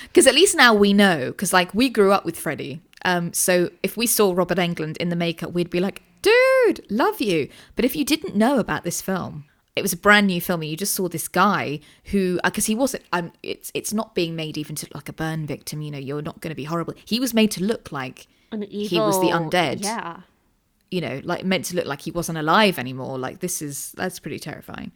[0.04, 1.26] Because at least now we know.
[1.26, 2.80] Because like we grew up with Freddy.
[3.06, 7.20] Um, so if we saw Robert Englund in the makeup, we'd be like, dude, love
[7.20, 7.48] you.
[7.76, 9.44] But if you didn't know about this film,
[9.76, 12.74] it was a brand new film, and you just saw this guy who, because he
[12.74, 15.82] wasn't, um, it's it's not being made even to look like a burn victim.
[15.82, 16.94] You know, you're not going to be horrible.
[17.04, 18.88] He was made to look like evil.
[18.88, 19.82] He was the undead.
[19.84, 20.20] Yeah.
[20.90, 23.18] you know, like meant to look like he wasn't alive anymore.
[23.18, 24.92] Like this is that's pretty terrifying.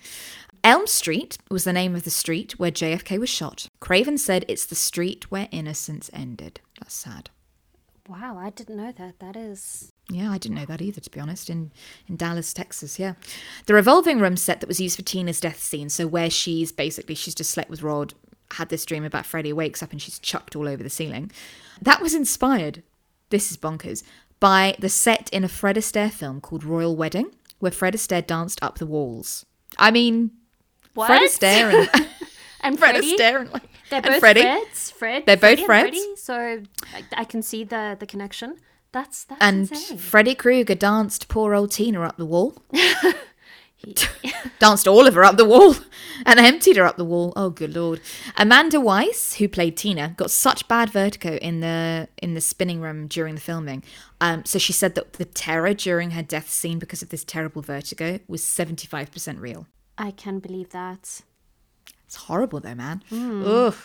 [0.64, 3.66] Elm Street was the name of the street where JFK was shot.
[3.80, 6.61] Craven said it's the street where innocence ended.
[6.78, 7.30] That's sad.
[8.09, 9.20] Wow, I didn't know that.
[9.20, 9.92] That is.
[10.11, 11.48] Yeah, I didn't know that either, to be honest.
[11.51, 11.70] In
[12.09, 13.14] in Dallas, Texas, yeah,
[13.66, 15.88] the revolving room set that was used for Tina's death scene.
[15.88, 18.14] So where she's basically she's just slept with Rod,
[18.53, 21.30] had this dream about Freddy, wakes up and she's chucked all over the ceiling.
[21.80, 22.82] That was inspired.
[23.30, 24.03] This is bonkers
[24.40, 27.30] by the set in a Fred Astaire film called Royal Wedding,
[27.61, 29.46] where Fred Astaire danced up the walls.
[29.78, 30.32] I mean,
[30.94, 31.07] What?
[31.07, 32.09] Fred Astaire and,
[32.62, 32.96] and Fred?
[32.96, 34.43] Astaire and, like, They're both Freddie.
[34.43, 34.93] Freds.
[34.93, 35.26] Fred.
[35.26, 35.66] They're both Freds.
[35.66, 36.62] Freddie, so
[36.95, 38.57] I, I can see the the connection.
[38.93, 39.99] That's that's And insane.
[39.99, 42.62] Freddy Krueger danced poor old Tina up the wall.
[44.59, 45.74] danced all of her up the wall
[46.26, 47.32] and emptied her up the wall.
[47.34, 48.01] Oh, good lord!
[48.36, 53.07] Amanda Weiss, who played Tina, got such bad vertigo in the in the spinning room
[53.07, 53.82] during the filming.
[54.20, 57.62] Um, so she said that the terror during her death scene because of this terrible
[57.62, 59.66] vertigo was seventy five percent real.
[59.97, 61.22] I can believe that.
[62.11, 63.05] It's horrible though, man.
[63.13, 63.77] Ugh.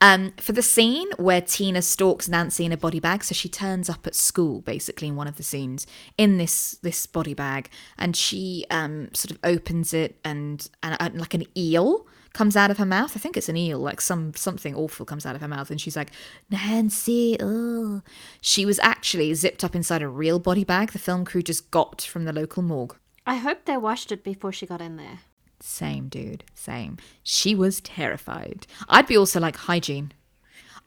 [0.00, 3.90] Um, for the scene where Tina stalks Nancy in a body bag, so she turns
[3.90, 5.84] up at school basically in one of the scenes
[6.16, 11.18] in this this body bag, and she um sort of opens it and and, and
[11.18, 13.16] like an eel comes out of her mouth.
[13.16, 15.80] I think it's an eel, like some something awful comes out of her mouth, and
[15.80, 16.12] she's like,
[16.48, 18.00] Nancy, oh.
[18.40, 22.00] She was actually zipped up inside a real body bag the film crew just got
[22.00, 22.94] from the local morgue.
[23.26, 25.18] I hope they washed it before she got in there.
[25.66, 26.44] Same, dude.
[26.54, 26.96] Same.
[27.24, 28.68] She was terrified.
[28.88, 30.12] I'd be also like hygiene.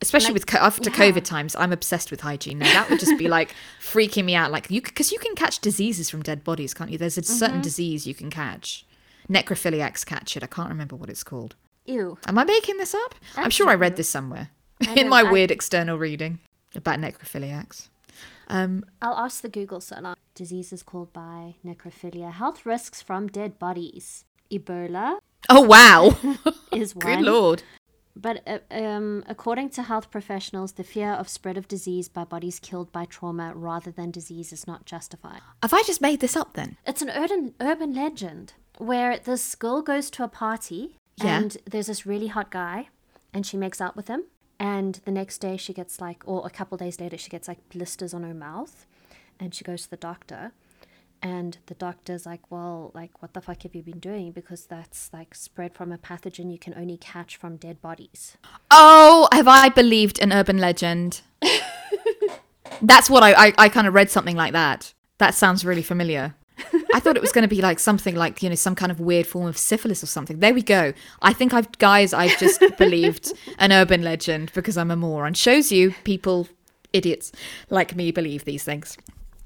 [0.01, 2.59] Especially with co- after COVID times, I'm obsessed with hygiene.
[2.59, 4.51] Now that would just be like freaking me out.
[4.51, 6.97] Like you, because you can catch diseases from dead bodies, can't you?
[6.97, 8.85] There's a certain disease you can catch.
[9.29, 10.43] Necrophiliacs catch it.
[10.43, 11.55] I can't remember what it's called.
[11.85, 12.17] Ew.
[12.25, 13.15] Am I making this up?
[13.35, 14.49] I'm sure I read this somewhere
[14.95, 16.39] in my I- weird external reading
[16.73, 17.89] about necrophiliacs.
[18.47, 20.15] Um, I'll ask the Google search.
[20.35, 22.31] Diseases called by necrophilia.
[22.31, 24.23] Health risks from dead bodies.
[24.51, 25.19] Ebola
[25.49, 26.17] oh wow!
[26.73, 27.63] is Good lord.
[28.15, 32.59] But uh, um, according to health professionals, the fear of spread of disease by bodies
[32.59, 35.39] killed by trauma rather than disease is not justified.
[35.63, 36.75] Have I just made this up then?
[36.85, 41.37] It's an urban urban legend where this girl goes to a party Yeah.
[41.39, 42.89] and there's this really hot guy
[43.33, 44.23] and she makes out with him
[44.59, 47.67] and the next day she gets like or a couple days later she gets like
[47.69, 48.85] blisters on her mouth
[49.39, 50.51] and she goes to the doctor
[51.21, 55.09] and the doctor's like well like what the fuck have you been doing because that's
[55.11, 58.37] like spread from a pathogen you can only catch from dead bodies
[58.71, 61.21] Oh, have I believed an urban legend?
[62.81, 64.93] That's what I, I, I kind of read something like that.
[65.17, 66.35] That sounds really familiar.
[66.93, 68.99] I thought it was going to be like something like, you know, some kind of
[68.99, 70.39] weird form of syphilis or something.
[70.39, 70.93] There we go.
[71.21, 75.33] I think I've, guys, I've just believed an urban legend because I'm a moron.
[75.33, 76.47] Shows you people,
[76.93, 77.31] idiots
[77.69, 78.97] like me, believe these things.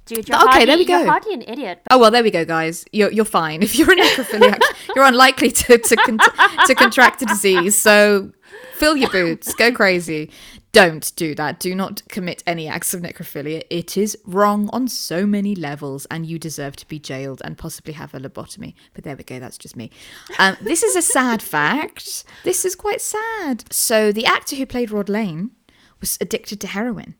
[0.06, 0.98] Dude you're Okay, hardly, there we go.
[1.00, 2.86] you're hardly an idiot Oh well, there we go, guys.
[2.92, 3.62] You're you're fine.
[3.68, 4.60] If you're a necrophiliac,
[4.96, 6.20] you're unlikely to to, con-
[6.68, 7.76] to contract a disease.
[7.78, 8.32] So
[8.76, 10.32] fill your boots, go crazy.
[10.74, 11.60] Don't do that.
[11.60, 13.62] Do not commit any acts of necrophilia.
[13.70, 17.94] It is wrong on so many levels, and you deserve to be jailed and possibly
[17.94, 18.74] have a lobotomy.
[18.96, 19.38] But there we go.
[19.40, 19.92] That's just me.
[20.40, 22.24] Um, this is a sad fact.
[22.44, 23.66] This is quite sad.
[23.72, 25.52] So the actor who played Rod Lane
[26.02, 27.14] was addicted to heroin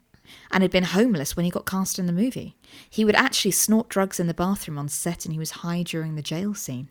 [0.54, 2.56] and had been homeless when he got cast in the movie.
[2.90, 6.16] He would actually snort drugs in the bathroom on set and he was high during
[6.16, 6.88] the jail scene.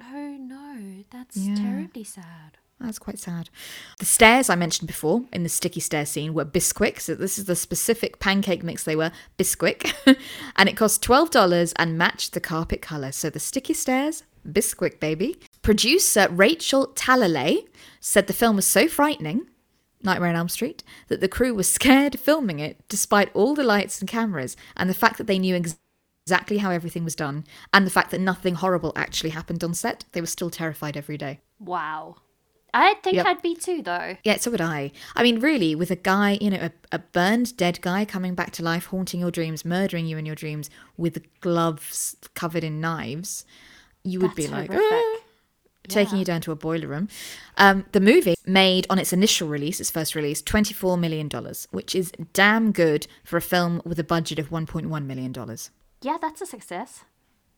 [0.00, 1.56] oh no that's Yeah.
[1.56, 3.48] terribly sad That's quite sad.
[4.00, 6.98] The stairs I mentioned before in the sticky stair scene were Bisquick.
[7.00, 9.94] So this is the specific pancake mix they were, Bisquick.
[10.56, 13.12] and it cost $12 and matched the carpet colour.
[13.12, 15.36] So the sticky stairs, Bisquick, baby.
[15.62, 17.68] Producer Rachel Talalay
[18.00, 19.46] said the film was so frightening,
[20.04, 24.00] Nightmare on Elm Street, that the crew was scared filming it despite all the lights
[24.00, 25.76] and cameras and the fact that they knew ex-
[26.26, 30.04] exactly how everything was done and the fact that nothing horrible actually happened on set.
[30.12, 31.40] They were still terrified every day.
[31.58, 32.16] wow
[32.74, 33.26] i think Yep.
[33.26, 34.92] i'd be too though Yeah, so would I.
[35.14, 38.50] I mean, really, with a guy, you know, a, a burned dead guy coming back
[38.52, 43.44] to life, haunting your dreams, murdering you in your dreams with gloves covered in knives,
[44.04, 45.16] you would be That's like, "Ah,"
[45.88, 47.08] taking you down to a boiler room.
[47.56, 51.28] Um, the movie made on its initial release, its first release, $24 million,
[51.70, 55.34] which is damn good for a film with a budget of $1.1 million.
[56.02, 57.04] Yeah, that's a success.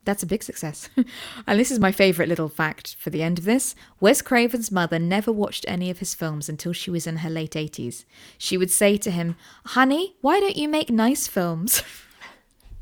[0.04, 0.90] That's a big success.
[1.46, 3.74] and this is my favourite little fact for the end of this.
[4.00, 7.52] Wes Craven's mother never watched any of his films until she was in her late
[7.52, 8.04] 80s.
[8.36, 11.82] She would say to him, Honey, why don't you make nice films?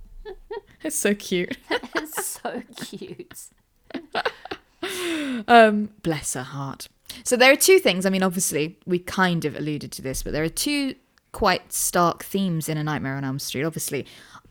[0.82, 1.57] it's so cute.
[1.95, 3.49] It's so cute.
[5.49, 6.89] Um, bless her heart.
[7.24, 8.07] So there are two things.
[8.07, 10.95] I mean, obviously, we kind of alluded to this, but there are two
[11.33, 13.64] quite stark themes in A Nightmare on Elm Street.
[13.64, 14.07] Obviously,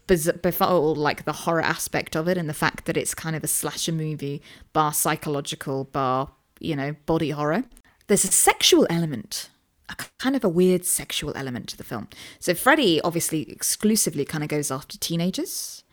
[0.08, 3.48] before like the horror aspect of it and the fact that it's kind of a
[3.48, 4.42] slasher movie,
[4.74, 7.64] bar psychological, bar you know body horror.
[8.08, 9.50] There's a sexual element
[9.92, 12.08] a kind of a weird sexual element to the film.
[12.40, 15.84] So Freddy obviously exclusively kind of goes after teenagers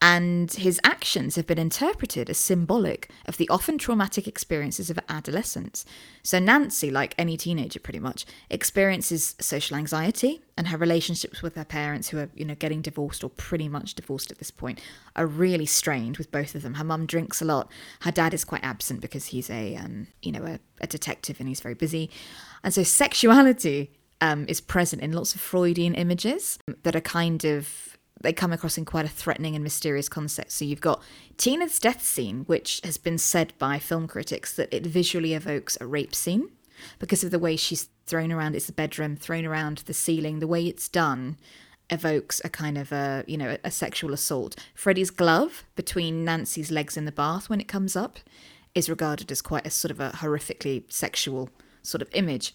[0.00, 5.84] and his actions have been interpreted as symbolic of the often traumatic experiences of adolescence.
[6.22, 11.64] So, Nancy, like any teenager pretty much, experiences social anxiety, and her relationships with her
[11.64, 14.80] parents, who are, you know, getting divorced or pretty much divorced at this point,
[15.16, 16.74] are really strained with both of them.
[16.74, 17.68] Her mum drinks a lot.
[18.02, 21.48] Her dad is quite absent because he's a, um, you know, a, a detective and
[21.48, 22.08] he's very busy.
[22.62, 23.90] And so, sexuality
[24.20, 28.78] um, is present in lots of Freudian images that are kind of they come across
[28.78, 30.52] in quite a threatening and mysterious concept.
[30.52, 31.02] So you've got
[31.36, 35.86] Tina's death scene, which has been said by film critics that it visually evokes a
[35.86, 36.50] rape scene
[36.98, 38.54] because of the way she's thrown around.
[38.54, 40.38] It's the bedroom, thrown around the ceiling.
[40.38, 41.36] The way it's done
[41.90, 44.56] evokes a kind of a you know a sexual assault.
[44.74, 48.18] Freddy's glove between Nancy's legs in the bath when it comes up
[48.74, 51.50] is regarded as quite a sort of a horrifically sexual
[51.82, 52.54] sort of image.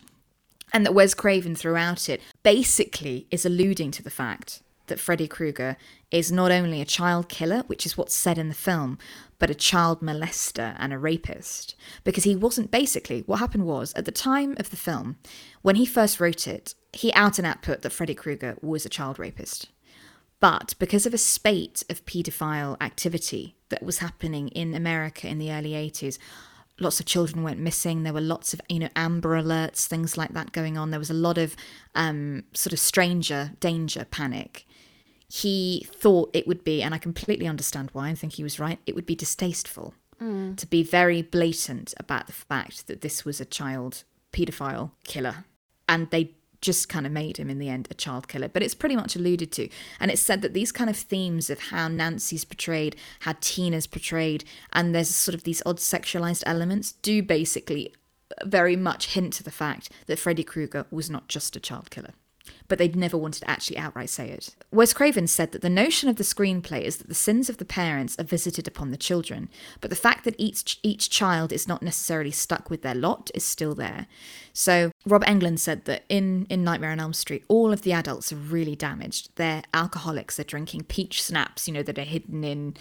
[0.72, 5.78] And that Wes Craven throughout it basically is alluding to the fact that Freddy Krueger
[6.12, 8.98] is not only a child killer, which is what's said in the film,
[9.40, 11.76] but a child molester and a rapist.
[12.04, 15.18] Because he wasn't basically, what happened was, at the time of the film,
[15.62, 18.90] when he first wrote it, he out and out put that Freddy Krueger was a
[18.90, 19.70] child rapist.
[20.40, 25.52] But because of a spate of paedophile activity that was happening in America in the
[25.52, 26.18] early 80s,
[26.80, 28.04] lots of children went missing.
[28.04, 30.92] There were lots of, you know, Amber Alerts, things like that going on.
[30.92, 31.56] There was a lot of
[31.96, 34.66] um, sort of stranger danger panic
[35.36, 38.78] he thought it would be, and I completely understand why, I think he was right,
[38.86, 40.56] it would be distasteful mm.
[40.56, 45.46] to be very blatant about the fact that this was a child paedophile killer.
[45.90, 48.48] And they just kind of made him in the end a child killer.
[48.48, 49.70] But it's pretty much alluded to.
[50.00, 54.44] And it's said that these kind of themes of how Nancy's portrayed, how Tina's portrayed,
[54.72, 57.92] and there's sort of these odd sexualized elements do basically
[58.46, 62.14] very much hint to the fact that Freddy Krueger was not just a child killer
[62.68, 64.56] but they'd never wanted to actually outright say it.
[64.72, 67.66] Wes Craven said that the notion of the screenplay is that the sins of the
[67.66, 69.50] parents are visited upon the children,
[69.82, 73.44] but the fact that each each child is not necessarily stuck with their lot is
[73.44, 74.08] still there.
[74.54, 78.32] So Rob Englund said that in in Nightmare on Elm Street, all of the adults
[78.32, 79.30] are really damaged.
[79.36, 80.36] They're alcoholics.
[80.36, 82.76] They're drinking peach schnapps, you know, that are hidden in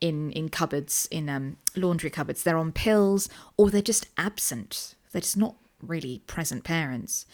[0.00, 2.42] in in cupboards in um, laundry cupboards.
[2.42, 4.94] They're on pills, or they're just absent.
[5.12, 7.26] They're just not really present parents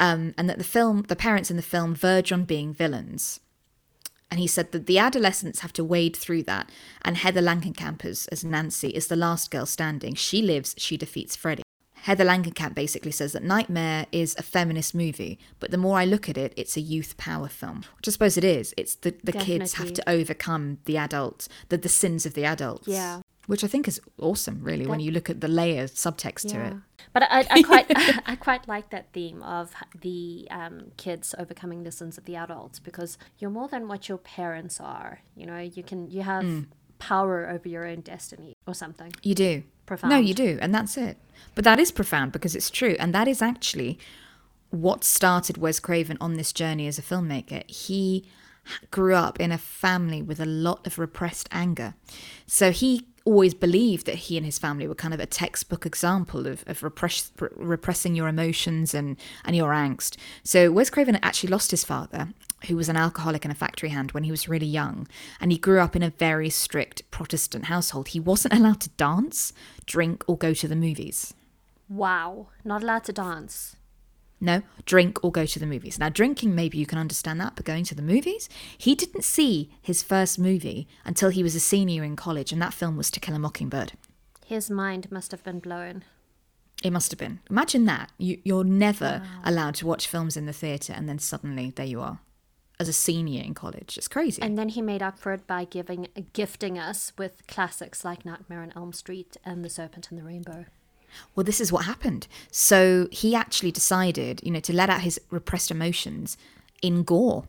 [0.00, 3.38] um, and that the film, the parents in the film, verge on being villains.
[4.30, 6.70] And he said that the adolescents have to wade through that,
[7.02, 10.14] and Heather Langenkamp as, as Nancy is the last girl standing.
[10.14, 11.62] She lives, she defeats Freddy.
[12.04, 16.30] Heather Langenkamp basically says that Nightmare is a feminist movie, but the more I look
[16.30, 18.72] at it, it's a youth power film, which I suppose it is.
[18.78, 22.88] It's the, the kids have to overcome the adults, the, the sins of the adults.
[22.88, 23.20] Yeah
[23.50, 26.52] which I think is awesome, really, when you look at the layer subtext yeah.
[26.52, 26.74] to it.
[27.12, 27.86] But I, I quite,
[28.26, 32.78] I quite like that theme of the um, kids overcoming the sins of the adults
[32.78, 35.22] because you're more than what your parents are.
[35.34, 36.66] You know, you can, you have mm.
[37.00, 39.12] power over your own destiny or something.
[39.24, 39.64] You do.
[39.84, 40.12] Profound.
[40.12, 41.18] No, you do, and that's it.
[41.56, 43.98] But that is profound because it's true, and that is actually
[44.70, 47.68] what started Wes Craven on this journey as a filmmaker.
[47.68, 48.28] He
[48.90, 51.94] grew up in a family with a lot of repressed anger.
[52.46, 56.46] So he always believed that he and his family were kind of a textbook example
[56.46, 60.16] of, of repress, repressing your emotions and, and your angst.
[60.42, 62.30] So Wes Craven actually lost his father,
[62.66, 65.06] who was an alcoholic and a factory hand when he was really young.
[65.40, 68.08] And he grew up in a very strict Protestant household.
[68.08, 69.52] He wasn't allowed to dance,
[69.86, 71.34] drink, or go to the movies.
[71.88, 73.76] Wow, not allowed to dance.
[74.40, 75.98] No, drink or go to the movies.
[75.98, 78.48] Now, drinking, maybe you can understand that, but going to the movies?
[78.78, 82.72] He didn't see his first movie until he was a senior in college, and that
[82.72, 83.92] film was To Kill a Mockingbird.
[84.46, 86.04] His mind must have been blown.
[86.82, 87.40] It must have been.
[87.50, 88.10] Imagine that.
[88.16, 89.40] You, you're never wow.
[89.44, 92.20] allowed to watch films in the theatre, and then suddenly there you are
[92.80, 93.98] as a senior in college.
[93.98, 94.40] It's crazy.
[94.40, 98.62] And then he made up for it by giving gifting us with classics like Nightmare
[98.62, 100.64] on Elm Street and The Serpent and the Rainbow.
[101.34, 102.26] Well, this is what happened.
[102.50, 106.36] So he actually decided, you know, to let out his repressed emotions
[106.82, 107.44] in gore.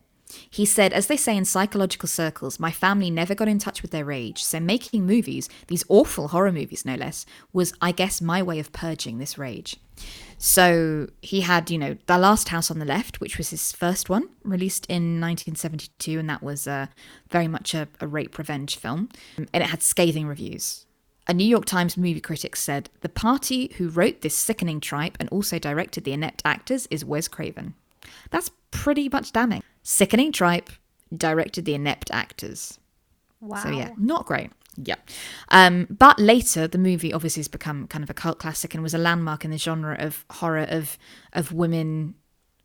[0.49, 3.91] He said, as they say in psychological circles, my family never got in touch with
[3.91, 8.41] their rage, so making movies, these awful horror movies no less, was, I guess, my
[8.41, 9.78] way of purging this rage.
[10.38, 14.09] So he had, you know, The Last House on the Left, which was his first
[14.09, 16.88] one, released in 1972, and that was uh,
[17.30, 19.09] very much a, a rape revenge film.
[19.38, 20.86] And it had scathing reviews.
[21.32, 25.30] A New York Times movie critic said, The party who wrote this sickening tripe and
[25.30, 27.74] also directed the inept actors is Wes Craven.
[28.32, 29.64] That's pretty much damning.
[29.82, 30.70] Sickening tripe,
[31.16, 32.80] directed the inept actors.
[33.40, 33.64] Wow.
[33.64, 34.52] So yeah, not great.
[34.76, 34.96] Yeah.
[35.48, 38.94] Um, but later, the movie obviously has become kind of a cult classic and was
[38.94, 40.98] a landmark in the genre of horror of
[41.32, 42.16] of women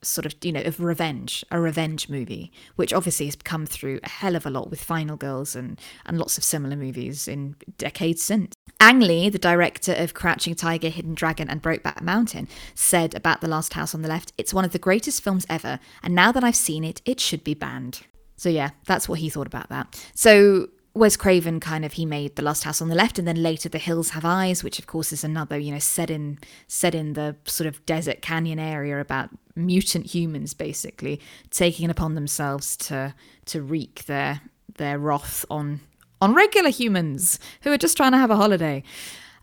[0.07, 4.09] sort of you know of revenge a revenge movie which obviously has come through a
[4.09, 8.23] hell of a lot with final girls and and lots of similar movies in decades
[8.23, 8.55] since.
[8.79, 13.49] Ang lee the director of crouching tiger hidden dragon and brokeback mountain said about the
[13.49, 16.45] last house on the left it's one of the greatest films ever and now that
[16.45, 18.01] i've seen it it should be banned.
[18.37, 20.09] So yeah that's what he thought about that.
[20.15, 23.43] So Wes Craven kind of he made The Last House on the Left and then
[23.43, 26.39] later The Hills Have Eyes, which of course is another, you know, set in
[26.69, 32.15] set in the sort of desert canyon area about mutant humans basically taking it upon
[32.15, 33.15] themselves to
[33.47, 34.43] to wreak their
[34.77, 35.81] their wrath on
[36.21, 38.83] on regular humans who are just trying to have a holiday.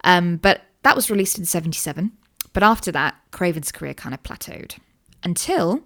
[0.03, 2.11] Um, but that was released in 77.
[2.51, 4.77] But after that, Craven's career kind of plateaued
[5.23, 5.83] until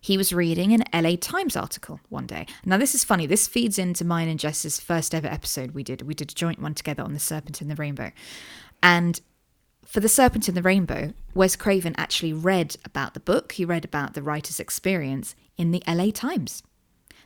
[0.00, 2.46] he was reading an LA Times article one day.
[2.64, 3.26] Now this is funny.
[3.26, 6.02] This feeds into mine and Jess's first ever episode we did.
[6.02, 8.10] We did a joint one together on the Serpent and the Rainbow.
[8.82, 9.20] And
[9.92, 13.52] for The Serpent in the Rainbow, Wes Craven actually read about the book.
[13.52, 16.62] He read about the writer's experience in the LA Times.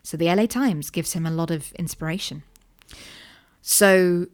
[0.03, 2.43] So the LA Times gives him a lot of inspiration.
[3.63, 4.27] So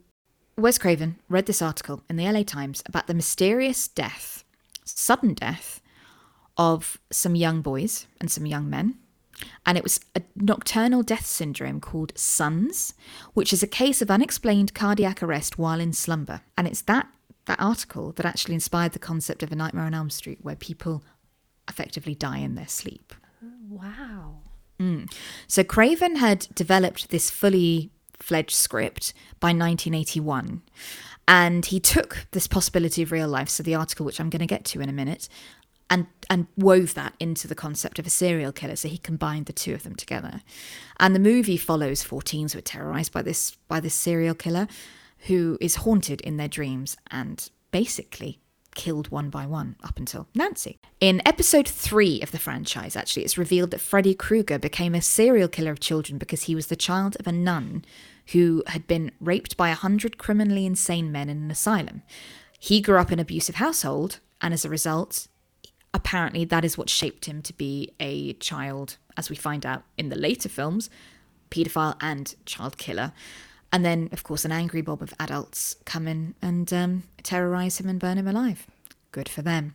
[0.57, 4.43] Wes Craven read this article in the LA Times about the mysterious death,
[4.83, 5.79] sudden death
[6.57, 8.95] of some young boys and some young men.
[9.63, 12.95] And it was a nocturnal death syndrome called SUNS,
[13.35, 16.41] which is a case of unexplained cardiac arrest while in slumber.
[16.57, 17.09] And it's that
[17.45, 21.03] that article that actually inspired the concept of a Nightmare on Elm Street, where people
[21.67, 23.13] effectively die in their sleep.
[23.69, 24.35] Wow.
[24.79, 25.13] Mm.
[25.47, 30.61] So Craven had developed this fully fledged script by 1981.
[31.27, 34.45] And he took this possibility of real life, so the article, which I'm going to
[34.45, 35.29] get to in a minute,
[35.89, 38.75] and and wove that into the concept of a serial killer.
[38.75, 40.41] So he combined the two of them together.
[40.99, 44.67] And the movie follows four teens who are terrorized by this by this serial killer,
[45.27, 48.39] who is haunted in their dreams and basically
[48.75, 50.79] killed one by one up until Nancy.
[50.99, 55.47] In episode three of the franchise, actually, it's revealed that Freddy Krueger became a serial
[55.47, 57.85] killer of children because he was the child of a nun
[58.27, 62.01] who had been raped by a hundred criminally insane men in an asylum.
[62.59, 65.27] He grew up in an abusive household, and as a result,
[65.93, 70.09] apparently that is what shaped him to be a child, as we find out in
[70.09, 70.89] the later films,
[71.51, 73.13] paedophile and child killer.
[73.73, 77.89] And then, of course, an angry mob of adults come in and um, terrorize him
[77.89, 78.67] and burn him alive.
[79.11, 79.73] Good for them.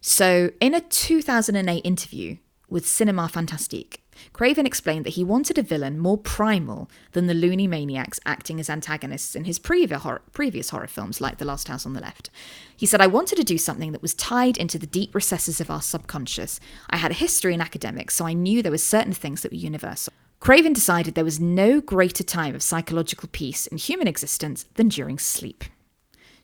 [0.00, 2.38] So, in a 2008 interview
[2.70, 4.02] with Cinema Fantastique,
[4.32, 8.70] Craven explained that he wanted a villain more primal than the loony maniacs acting as
[8.70, 12.30] antagonists in his previous horror, previous horror films, like The Last House on the Left.
[12.74, 15.70] He said, I wanted to do something that was tied into the deep recesses of
[15.70, 16.60] our subconscious.
[16.88, 19.58] I had a history in academics, so I knew there were certain things that were
[19.58, 20.14] universal.
[20.40, 25.18] Craven decided there was no greater time of psychological peace in human existence than during
[25.18, 25.64] sleep.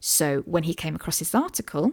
[0.01, 1.92] So, when he came across this article,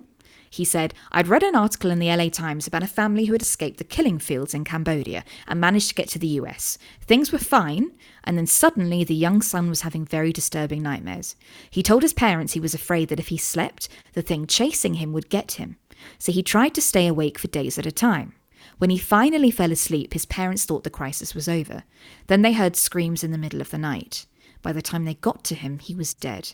[0.49, 3.41] he said, I'd read an article in the LA Times about a family who had
[3.41, 6.77] escaped the killing fields in Cambodia and managed to get to the US.
[6.99, 7.91] Things were fine,
[8.25, 11.37] and then suddenly the young son was having very disturbing nightmares.
[11.69, 15.13] He told his parents he was afraid that if he slept, the thing chasing him
[15.13, 15.77] would get him.
[16.19, 18.33] So he tried to stay awake for days at a time.
[18.81, 21.83] When he finally fell asleep, his parents thought the crisis was over.
[22.25, 24.25] Then they heard screams in the middle of the night.
[24.63, 26.53] By the time they got to him, he was dead.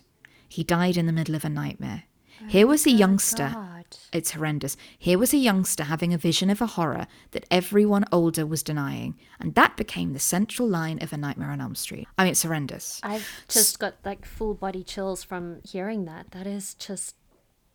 [0.50, 2.04] He died in the middle of a nightmare.
[2.42, 3.52] Oh Here was a youngster.
[3.54, 3.86] God.
[4.12, 4.76] It's horrendous.
[5.00, 9.16] Here was a youngster having a vision of a horror that everyone older was denying,
[9.40, 12.10] and that became the central line of A Nightmare on Elm Street.
[12.18, 13.00] I mean, it's horrendous.
[13.04, 16.32] I've just got like full body chills from hearing that.
[16.32, 17.16] That is just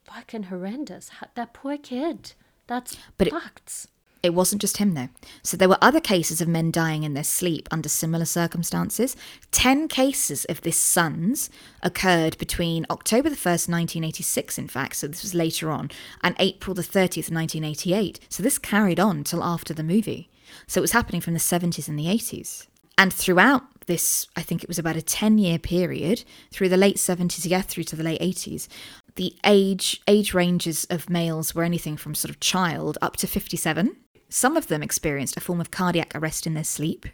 [0.05, 1.09] fucking horrendous.
[1.37, 2.35] That poor kid.
[2.67, 3.87] That's But it- fucked.
[3.87, 3.91] It
[4.31, 5.09] wasn't just him, though.
[5.43, 9.16] So there were other cases of men dying in their sleep under similar circumstances.
[9.51, 11.51] Ten cases of this son's
[11.83, 15.91] occurred between October the 1st, 1986, in fact, so this was later on,
[16.23, 18.20] and April the 30th, 1988.
[18.29, 20.31] So this carried on till after the movie.
[20.66, 22.66] So it was happening from the 70s and the 80s.
[22.99, 26.97] And throughout this, I think it was about a 10 year period, through the late
[26.97, 28.68] 70s, yeah, through to the late 80s,
[29.16, 33.97] the age age ranges of males were anything from sort of child up to 57.
[34.33, 37.05] Some of them experienced a form of cardiac arrest in their sleep,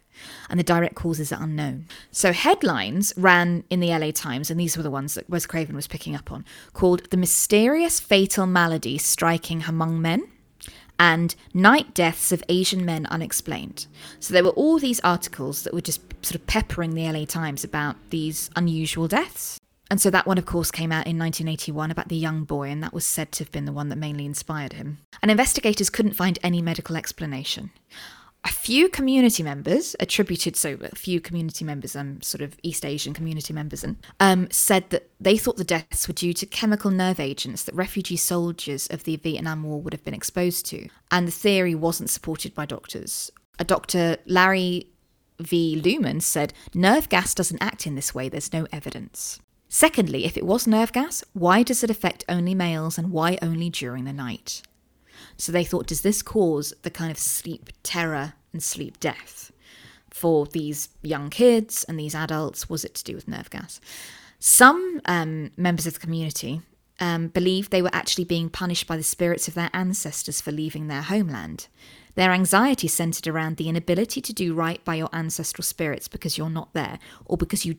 [0.49, 1.89] and the direct causes are unknown.
[2.13, 5.75] So headlines ran in the LA Times, and these were the ones that Wes Craven
[5.75, 6.45] was picking up on,
[6.75, 10.29] called "The Mysterious Fatal Malady Striking Among Men."
[11.01, 13.87] and Night Deaths of Asian Men Unexplained.
[14.21, 17.65] So there were all these articles that were just sort of peppering the LA Times
[17.65, 19.58] about these unusual deaths.
[19.91, 22.83] And so that one, of course, came out in 1981 about the young boy, and
[22.83, 24.99] that was said to have been the one that mainly inspired him.
[25.23, 27.71] And investigators couldn't find any medical explanation.
[28.45, 33.13] a few community members attributed so a few community members um sort of east asian
[33.13, 37.19] community members and um said that they thought the deaths were due to chemical nerve
[37.19, 40.89] agents that refugee soldiers of the vietnam war would have been exposed to.
[41.11, 43.31] And the theory wasn't supported by doctors.
[43.59, 44.87] A dr larry
[45.41, 45.81] v.
[45.81, 48.29] Luman said nerve gas doesn't act in this way.
[48.29, 49.41] There's no evidence
[49.85, 53.71] secondly if it was nerve gas why does it affect only males and why only
[53.71, 54.63] during the night
[55.37, 59.53] so they thought, does this cause the kind of sleep terror and sleep death
[60.11, 62.69] for these young kids and these adults?
[62.69, 63.81] Was it to do with nerve gas?
[64.41, 66.63] Some um, members of the community
[67.01, 70.89] um, believed they were actually being punished by the spirits of their ancestors for leaving
[70.89, 71.69] their homeland.
[72.17, 76.51] Their anxiety centered around the inability to do right by your ancestral spirits because you're
[76.51, 77.77] not there, or because you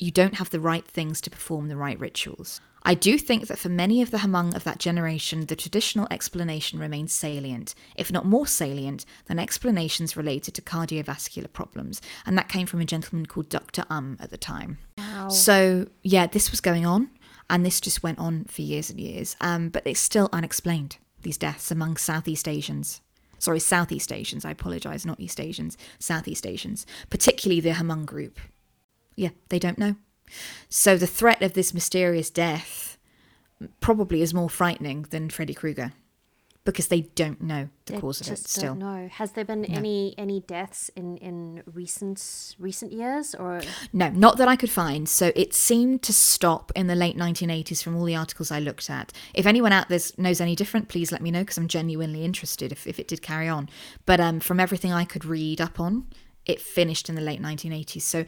[0.00, 2.60] you don't have the right things to perform the right rituals.
[2.82, 6.78] I do think that for many of the Hmong of that generation, the traditional explanation
[6.78, 12.00] remains salient, if not more salient than explanations related to cardiovascular problems.
[12.24, 13.84] And that came from a gentleman called Dr.
[13.90, 14.78] Um at the time.
[14.96, 15.28] Wow.
[15.28, 17.10] So, yeah, this was going on,
[17.50, 19.36] and this just went on for years and years.
[19.42, 23.02] Um, but it's still unexplained, these deaths among Southeast Asians.
[23.38, 28.38] Sorry, Southeast Asians, I apologise, not East Asians, Southeast Asians, particularly the Hmong group.
[29.16, 29.96] Yeah, they don't know.
[30.68, 32.98] So the threat of this mysterious death
[33.80, 35.92] probably is more frightening than Freddy Krueger
[36.64, 38.74] because they don't know the They cause of it still.
[38.74, 39.08] don't.
[39.08, 44.46] Has there been any any deaths in in recent recent years or No, not that
[44.46, 45.08] I could find.
[45.08, 48.90] So it seemed to stop in the late 1980s from all the articles I looked
[48.90, 49.12] at.
[49.34, 52.72] If anyone out there knows any different, please let me know because I'm genuinely interested
[52.72, 53.68] if, if it did carry on.
[54.06, 56.06] But um, from everything I could read up on,
[56.44, 58.02] it finished in the late 1980s.
[58.02, 58.24] So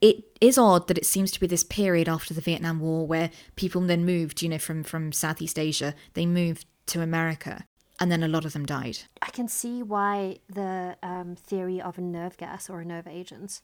[0.00, 3.30] it is odd that it seems to be this period after the Vietnam War where
[3.54, 7.64] people then moved, you know, from, from Southeast Asia, they moved to America.
[7.98, 8.98] And then a lot of them died.
[9.22, 13.62] I can see why the um, theory of a nerve gas or a nerve agent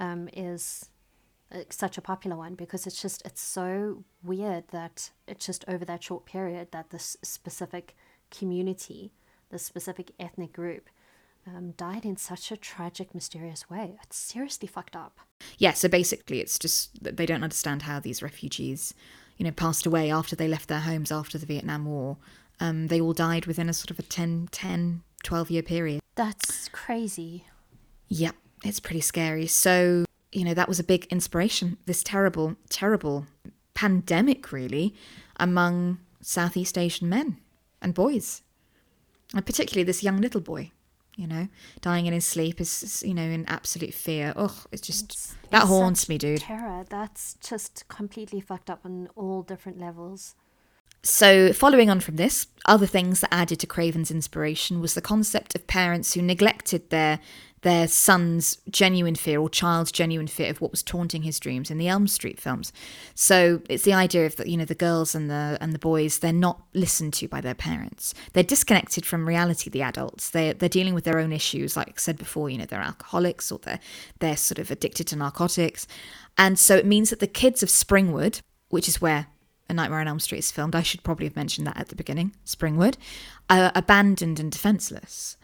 [0.00, 0.90] um, is
[1.70, 6.02] such a popular one because it's just it's so weird that it's just over that
[6.02, 7.96] short period that this specific
[8.30, 9.12] community,
[9.50, 10.88] this specific ethnic group,
[11.48, 13.98] um, died in such a tragic, mysterious way.
[14.02, 15.18] It's seriously fucked up.
[15.58, 18.94] Yeah, so basically it's just that they don't understand how these refugees,
[19.36, 22.16] you know, passed away after they left their homes after the Vietnam War.
[22.60, 26.00] Um, they all died within a sort of a 10, 10, 12 year period.
[26.14, 27.44] That's crazy.
[28.08, 28.34] Yep,
[28.64, 29.46] it's pretty scary.
[29.46, 33.26] So, you know, that was a big inspiration, this terrible, terrible
[33.74, 34.94] pandemic, really,
[35.36, 37.38] among Southeast Asian men
[37.80, 38.42] and boys.
[39.34, 40.72] And particularly this young little boy,
[41.18, 41.48] you know,
[41.80, 44.32] dying in his sleep is, you know, in absolute fear.
[44.36, 46.40] Ugh, it's just, that It's haunts me, dude.
[46.40, 46.84] Terror.
[46.88, 50.36] That's just completely fucked up on all different levels.
[51.02, 55.54] So, following on from this, other things that added to Craven's inspiration was the concept
[55.54, 57.20] of parents who neglected their
[57.62, 61.78] their son's genuine fear or child's genuine fear of what was taunting his dreams in
[61.78, 62.72] the Elm Street films.
[63.14, 66.18] So it's the idea of that you know the girls and the and the boys
[66.18, 68.14] they're not listened to by their parents.
[68.32, 69.70] They're disconnected from reality.
[69.70, 71.76] The adults they they're dealing with their own issues.
[71.76, 73.80] Like I said before, you know they're alcoholics or they're
[74.20, 75.86] they're sort of addicted to narcotics,
[76.36, 79.26] and so it means that the kids of Springwood, which is where
[79.68, 80.74] a Nightmare on Elm Street is filmed.
[80.74, 82.34] I should probably have mentioned that at the beginning.
[82.46, 82.96] Springwood,
[83.50, 85.36] uh, abandoned and defenseless.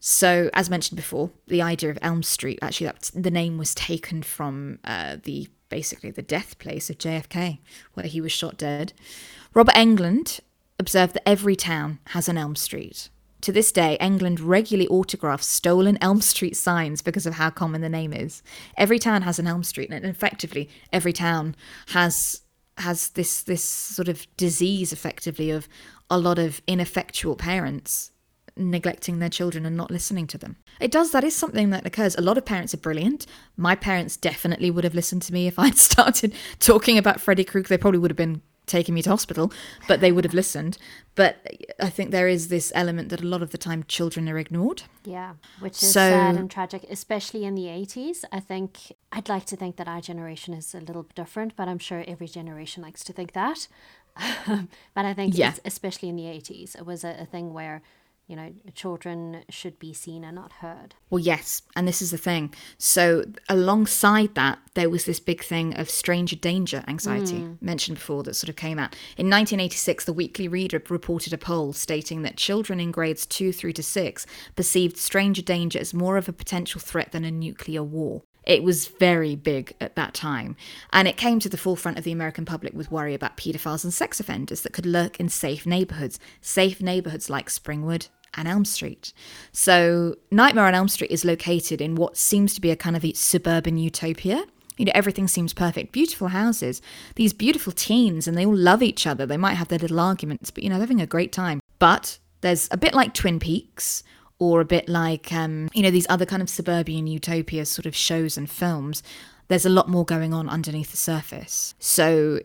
[0.00, 4.22] So, as mentioned before, the idea of Elm Street actually that the name was taken
[4.22, 7.58] from uh, the basically the death place of JFK,
[7.94, 8.94] where he was shot dead.
[9.54, 10.40] Robert Englund
[10.78, 13.10] observed that every town has an Elm Street.
[13.42, 17.88] To this day, Englund regularly autographs stolen Elm Street signs because of how common the
[17.88, 18.42] name is.
[18.76, 21.54] Every town has an Elm Street, and effectively, every town
[21.88, 22.40] has
[22.78, 25.68] has this this sort of disease effectively of
[26.08, 28.10] a lot of ineffectual parents
[28.60, 30.56] neglecting their children and not listening to them.
[30.80, 32.14] It does that is something that occurs.
[32.16, 33.26] A lot of parents are brilliant.
[33.56, 37.68] My parents definitely would have listened to me if I'd started talking about Freddy Krueger.
[37.68, 39.52] They probably would have been taking me to hospital,
[39.88, 40.78] but they would have listened.
[41.16, 41.44] But
[41.80, 44.84] I think there is this element that a lot of the time children are ignored.
[45.04, 48.24] Yeah, which is So- sad and tragic, especially in the 80s.
[48.30, 51.66] I think I'd like to think that our generation is a little bit different, but
[51.66, 53.66] I'm sure every generation likes to think that.
[54.94, 55.54] but I think, Yeah.
[55.64, 57.82] especially in the 80s, it was a, a thing where,
[58.30, 60.94] you know, children should be seen and not heard.
[61.10, 62.54] Well, yes, and this is the thing.
[62.78, 67.54] So, alongside that, there was this big thing of stranger danger anxiety hmm.
[67.60, 68.94] mentioned before that sort of came out.
[69.16, 73.72] In 1986, the Weekly Reader reported a poll stating that children in grades 2 through
[73.72, 78.22] to 6 perceived stranger danger as more of a potential threat than a nuclear war.
[78.44, 80.56] It was very big at that time,
[80.92, 83.92] and it came to the forefront of the American public with worry about paedophiles and
[83.92, 89.12] sex offenders that could lurk in safe neighborhoods, safe neighborhoods like Springwood and Elm Street.
[89.52, 93.04] So, Nightmare on Elm Street is located in what seems to be a kind of
[93.04, 94.44] a suburban utopia.
[94.76, 95.92] You know, everything seems perfect.
[95.92, 96.80] Beautiful houses,
[97.16, 99.26] these beautiful teens, and they all love each other.
[99.26, 101.60] They might have their little arguments, but you know, they're having a great time.
[101.78, 104.02] But there's a bit like Twin Peaks,
[104.40, 107.94] or a bit like, um, you know, these other kind of suburban utopia sort of
[107.94, 109.02] shows and films.
[109.48, 111.74] There's a lot more going on underneath the surface.
[111.78, 112.40] So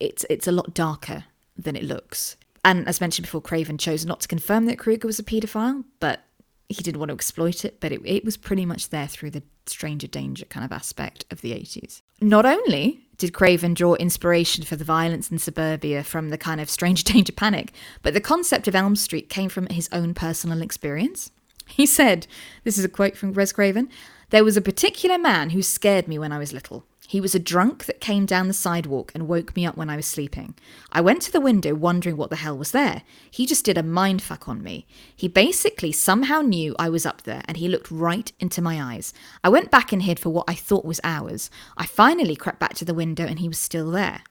[0.00, 1.24] it's it's a lot darker
[1.56, 2.36] than it looks.
[2.66, 6.24] And as mentioned before, Craven chose not to confirm that Krueger was a paedophile, but
[6.68, 7.78] he didn't want to exploit it.
[7.78, 11.42] But it, it was pretty much there through the stranger danger kind of aspect of
[11.42, 12.02] the 80s.
[12.20, 16.68] Not only did Craven draw inspiration for the violence in suburbia from the kind of
[16.68, 21.30] stranger danger panic, but the concept of Elm Street came from his own personal experience.
[21.68, 22.26] He said,
[22.64, 23.88] This is a quote from Wes Craven,
[24.30, 26.84] there was a particular man who scared me when I was little.
[27.08, 29.96] He was a drunk that came down the sidewalk and woke me up when I
[29.96, 30.54] was sleeping.
[30.90, 33.02] I went to the window wondering what the hell was there.
[33.30, 34.86] He just did a mindfuck on me.
[35.14, 39.14] He basically somehow knew I was up there and he looked right into my eyes.
[39.44, 41.50] I went back and hid for what I thought was hours.
[41.76, 44.22] I finally crept back to the window and he was still there.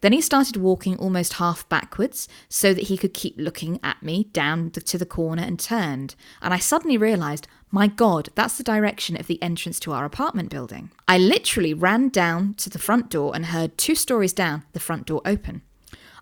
[0.00, 4.24] Then he started walking almost half backwards so that he could keep looking at me
[4.32, 6.14] down to the corner and turned.
[6.42, 10.50] And I suddenly realised, my God, that's the direction of the entrance to our apartment
[10.50, 10.90] building.
[11.08, 15.06] I literally ran down to the front door and heard two stories down the front
[15.06, 15.62] door open.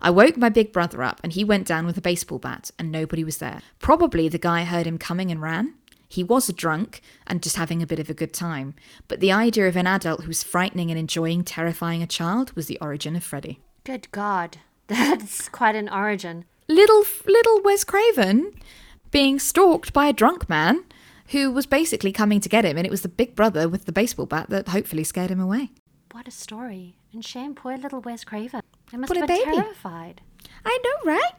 [0.01, 2.91] I woke my big brother up and he went down with a baseball bat and
[2.91, 3.61] nobody was there.
[3.79, 5.75] Probably the guy heard him coming and ran.
[6.07, 8.75] He was a drunk and just having a bit of a good time,
[9.07, 12.77] but the idea of an adult who's frightening and enjoying terrifying a child was the
[12.79, 13.59] origin of Freddy.
[13.83, 14.57] Good God.
[14.87, 16.45] That's quite an origin.
[16.67, 18.53] Little little Wes Craven
[19.11, 20.83] being stalked by a drunk man
[21.29, 23.91] who was basically coming to get him, and it was the big brother with the
[23.91, 25.71] baseball bat that hopefully scared him away.
[26.11, 26.97] What a story.
[27.13, 28.61] And shame poor little Wes Craven.
[28.93, 30.21] I must What have been terrified.
[30.63, 31.33] I know, right?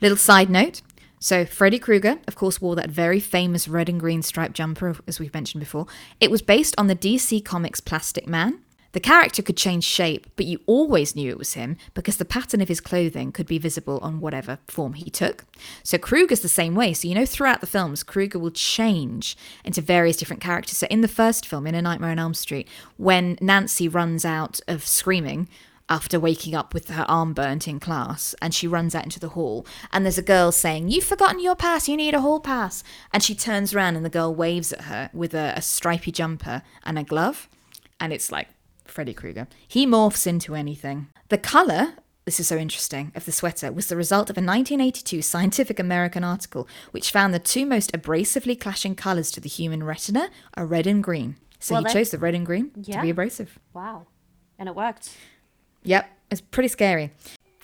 [0.00, 0.82] Little side note.
[1.20, 5.18] So, Freddy Krueger, of course, wore that very famous red and green striped jumper, as
[5.18, 5.86] we've mentioned before.
[6.20, 8.60] It was based on the DC Comics Plastic Man.
[8.92, 12.62] The character could change shape, but you always knew it was him because the pattern
[12.62, 15.44] of his clothing could be visible on whatever form he took.
[15.82, 16.94] So, Krueger's the same way.
[16.94, 20.78] So, you know, throughout the films, Krueger will change into various different characters.
[20.78, 24.60] So, in the first film, in A Nightmare on Elm Street, when Nancy runs out
[24.68, 25.48] of screaming,
[25.88, 29.30] after waking up with her arm burnt in class and she runs out into the
[29.30, 32.84] hall and there's a girl saying you've forgotten your pass you need a hall pass.
[33.12, 36.62] And she turns around and the girl waves at her with a, a stripy jumper
[36.84, 37.48] and a glove
[38.00, 38.48] and it's like
[38.84, 39.48] freddy krueger.
[39.66, 41.08] He morphs into anything.
[41.28, 45.22] The color this is so interesting of the sweater was the result of a 1982
[45.22, 50.28] scientific american article which found the two most abrasively clashing colors to the human retina
[50.52, 51.36] are red and green.
[51.58, 53.58] So Well, he chose the red and green to be abrasive.
[53.72, 54.06] Wow.
[54.58, 55.16] And it worked.
[55.82, 57.12] Yep, it's pretty scary.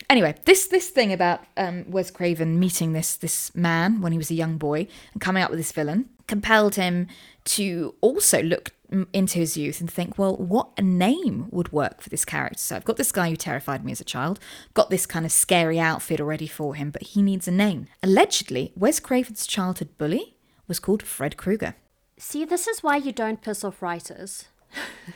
[0.09, 4.29] Anyway, this this thing about um, Wes Craven meeting this this man when he was
[4.29, 7.07] a young boy and coming up with this villain compelled him
[7.43, 8.71] to also look
[9.13, 12.59] into his youth and think, well, what a name would work for this character?
[12.59, 14.39] So I've got this guy who terrified me as a child,
[14.73, 17.87] got this kind of scary outfit already for him, but he needs a name.
[18.03, 20.35] Allegedly, Wes Craven's childhood bully
[20.67, 21.75] was called Fred Krueger.
[22.17, 24.45] See, this is why you don't piss off writers.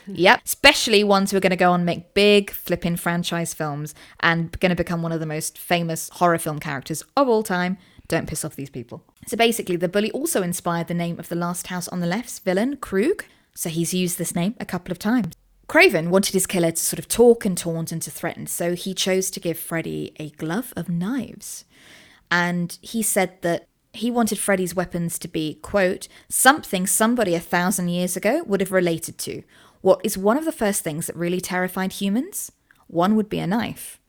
[0.08, 3.94] Yep, especially ones who are going to go on and make big flipping franchise films
[4.20, 7.78] and going to become one of the most famous horror film characters of all time.
[8.08, 9.04] Don't piss off these people.
[9.28, 12.40] So basically, the bully also inspired the name of the Last House on the Left's
[12.40, 13.26] villain, Krug.
[13.54, 15.36] So he's used this name a couple of times.
[15.68, 18.96] Craven wanted his killer to sort of talk and taunt and to threaten, so he
[18.96, 21.66] chose to give Freddy a glove of knives.
[22.32, 27.90] And he said that he wanted Freddy's weapons to be, quote, something somebody a thousand
[27.90, 29.44] years ago would have related to.
[29.82, 32.52] What is one of the first things that really terrified humans?
[32.88, 34.00] One would be a knife.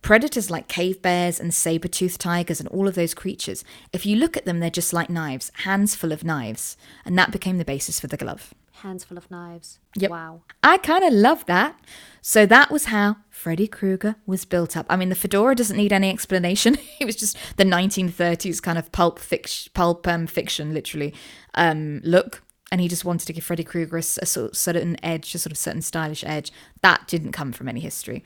[0.00, 4.16] Predators like cave bears and saber toothed tigers and all of those creatures, if you
[4.16, 6.76] look at them, they're just like knives, hands full of knives.
[7.04, 8.54] And that became the basis for the glove.
[8.82, 9.80] Hands full of knives.
[9.96, 10.10] Yep.
[10.10, 10.42] Wow.
[10.62, 11.78] I kind of love that.
[12.22, 14.84] So that was how Freddy Krueger was built up.
[14.90, 16.76] I mean, the fedora doesn't need any explanation.
[17.00, 21.14] it was just the 1930s kind of pulp fiction, pulp um, fiction, literally
[21.54, 22.42] um, look.
[22.72, 25.52] And he just wanted to give Freddy Krueger a sort of certain edge, a sort
[25.52, 26.50] of certain stylish edge.
[26.82, 28.24] That didn't come from any history.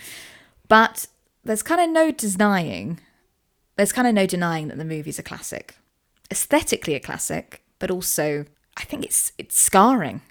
[0.66, 1.06] But
[1.44, 2.98] there's kind of no denying,
[3.76, 5.76] there's kind of no denying that the movie's a classic.
[6.30, 8.46] Aesthetically a classic, but also
[8.78, 10.22] I think it's it's scarring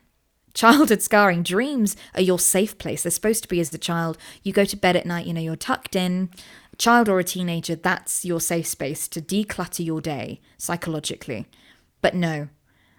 [0.53, 4.51] childhood scarring dreams are your safe place they're supposed to be as the child you
[4.53, 6.29] go to bed at night you know you're tucked in
[6.71, 11.45] a child or a teenager that's your safe space to declutter your day psychologically
[12.01, 12.47] but no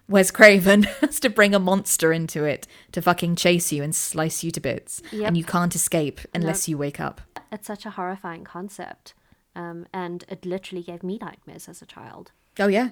[0.08, 4.42] Wes Craven has to bring a monster into it to fucking chase you and slice
[4.44, 5.28] you to bits Yep.
[5.28, 9.14] and you can't escape unless you wake up It's such a horrifying concept.
[9.54, 12.32] Um, and it literally gave me nightmares as a child.
[12.58, 12.90] Oh yeah.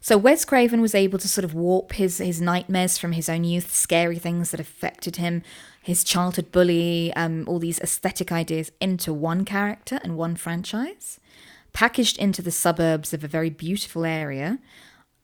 [0.00, 3.44] So Wes Craven was able to sort of warp his his nightmares from his own
[3.44, 5.42] youth, scary things that affected him,
[5.80, 11.20] his childhood bully, um, all these aesthetic ideas into one character and one franchise,
[11.72, 14.58] packaged into the suburbs of a very beautiful area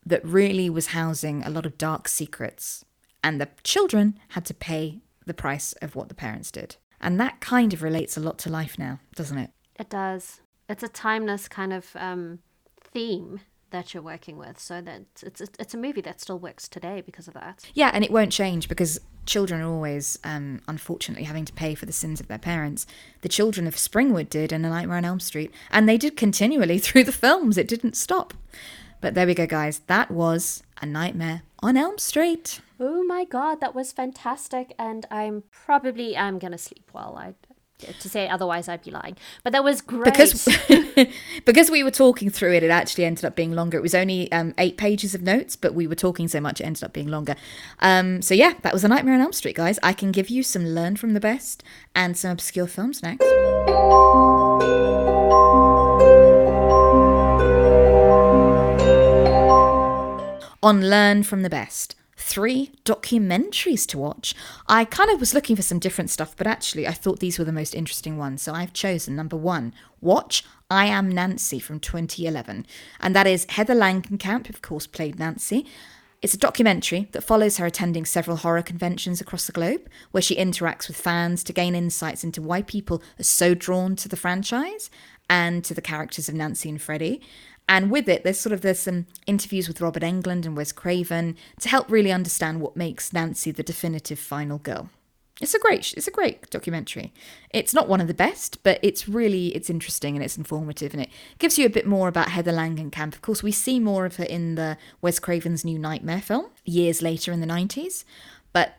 [0.07, 2.85] that really was housing a lot of dark secrets,
[3.23, 6.77] and the children had to pay the price of what the parents did.
[7.01, 9.51] And that kind of relates a lot to life now, doesn't it?
[9.79, 10.41] It does.
[10.69, 12.41] It's a timeless kind of um,
[12.81, 13.41] theme
[13.71, 14.59] that you're working with.
[14.59, 17.65] So that it's it's a movie that still works today because of that.
[17.75, 21.87] Yeah, and it won't change because children are always, um, unfortunately, having to pay for
[21.87, 22.87] the sins of their parents.
[23.21, 26.79] The children of Springwood did in A Nightmare on Elm Street, and they did continually
[26.87, 27.59] through the films.
[27.59, 28.35] It didn't stop.
[29.01, 29.81] But there we go, guys.
[29.87, 32.61] That was A Nightmare on Elm Street.
[32.81, 37.17] Oh my god, that was fantastic, and I'm probably I'm gonna sleep well.
[37.17, 37.35] I
[37.79, 39.17] to say otherwise I'd be lying.
[39.45, 40.05] But that was great.
[40.05, 40.49] Because
[41.45, 43.79] because we were talking through it, it actually ended up being longer.
[43.79, 46.65] It was only um, eight pages of notes, but we were talking so much it
[46.65, 47.37] ended up being longer.
[47.81, 49.79] Um, so yeah, that was a Nightmare on Elm Street, guys.
[49.83, 51.63] I can give you some learn from the best
[51.95, 53.25] and some obscure films next.
[60.61, 64.35] On Learn from the Best three documentaries to watch.
[64.67, 67.45] I kind of was looking for some different stuff, but actually, I thought these were
[67.45, 68.43] the most interesting ones.
[68.43, 72.67] So I've chosen number one watch I Am Nancy from 2011.
[73.01, 75.65] And that is Heather Langenkamp, of course, played Nancy.
[76.21, 80.35] It's a documentary that follows her attending several horror conventions across the globe, where she
[80.35, 84.91] interacts with fans to gain insights into why people are so drawn to the franchise
[85.31, 87.21] and to the characters of Nancy and Freddy.
[87.69, 91.37] And with it, there's sort of there's some interviews with Robert Englund and Wes Craven
[91.61, 94.89] to help really understand what makes Nancy the definitive final girl.
[95.41, 97.13] It's a great it's a great documentary.
[97.51, 101.03] It's not one of the best, but it's really it's interesting and it's informative and
[101.03, 103.13] it gives you a bit more about Heather Langenkamp.
[103.15, 107.03] Of course, we see more of her in the Wes Craven's New Nightmare film years
[107.03, 108.05] later in the 90s,
[108.53, 108.79] but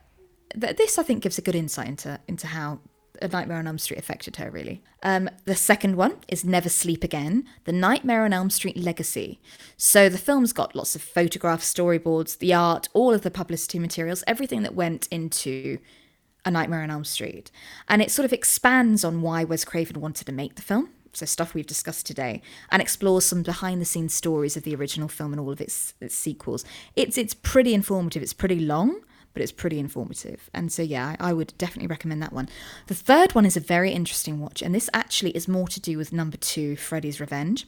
[0.59, 2.79] th- this I think gives a good insight into into how
[3.21, 4.81] a Nightmare on Elm Street affected her, really.
[5.03, 9.39] Um, the second one is Never Sleep Again, The Nightmare on Elm Street Legacy.
[9.77, 14.23] So the film's got lots of photographs, storyboards, the art, all of the publicity materials,
[14.27, 15.79] everything that went into
[16.45, 17.51] A Nightmare on Elm Street.
[17.87, 20.89] And it sort of expands on why Wes Craven wanted to make the film.
[21.11, 22.39] So stuff we've discussed today,
[22.71, 26.63] and explores some behind-the-scenes stories of the original film and all of its, its sequels.
[26.95, 28.21] It's it's pretty informative.
[28.21, 29.01] It's pretty long,
[29.33, 30.49] but it's pretty informative.
[30.53, 32.49] And so, yeah, I, I, would definitely recommend that one.
[32.87, 35.97] The third one is a very interesting watch, and this actually is more to do
[35.97, 37.65] with number two, Freddy's Revenge.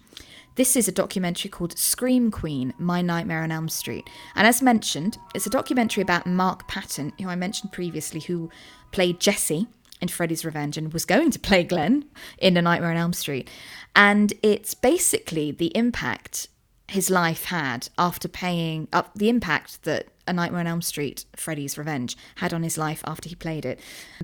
[0.56, 4.10] This is a documentary called Scream Queen My Nightmare on Elm Street.
[4.36, 8.50] And as mentioned, it's a documentary about Mark Patton, who I mentioned previously, who
[8.92, 9.68] played Jesse
[10.02, 12.06] in Freddy's Revenge and was going to play Glenn
[12.38, 13.50] in A Nightmare on Elm Street.
[13.96, 16.50] And it's basically the impact
[16.90, 21.78] his life had after paying up the impact that A Nightmare on Elm Street, Freddy's
[21.78, 23.80] Revenge, had on his life after he played it,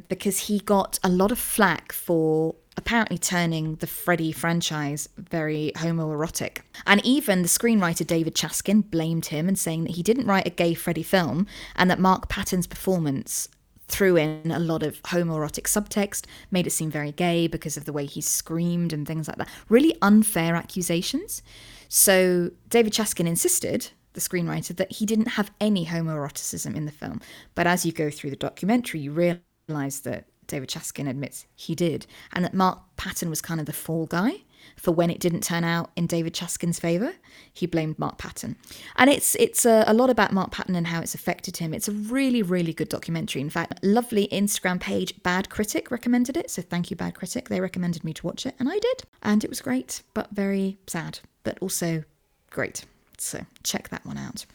[0.10, 6.60] because he got a lot of flack for apparently turning the Freddy franchise very homoerotic.
[6.86, 10.52] And even the screenwriter David Chaskin blamed him and saying that he didn't write a
[10.52, 13.50] gay Freddy film and that Mark Patton's performance
[13.88, 17.94] threw in a lot of homoerotic subtext, made it seem very gay because of the
[17.94, 19.50] way he screamed and things like that.
[19.70, 21.42] Really unfair accusations.
[21.90, 27.22] So David Chaskin insisted, the screenwriter, that he didn't have any homoeroticism in the film.
[27.56, 32.08] But as you go through the documentary, you realise that David Chaskin admits he did,
[32.34, 34.44] and that Mark Patton was kind of the fall guy
[34.76, 37.14] for when it didn't turn out in David Chaskin's favour.
[37.54, 38.56] He blamed Mark Patton,
[38.96, 41.74] and it's it's a, a, lot about Mark Patton and how it's affected him.
[41.74, 43.42] It's a really really good documentary.
[43.42, 47.50] In fact, lovely Instagram page Bad Critic recommended it, so thank you Bad Critic.
[47.50, 50.78] They recommended me to watch it, and I did, and it was great, but very
[50.88, 52.04] sad but also
[52.50, 52.84] great.
[53.18, 54.46] So check that one out.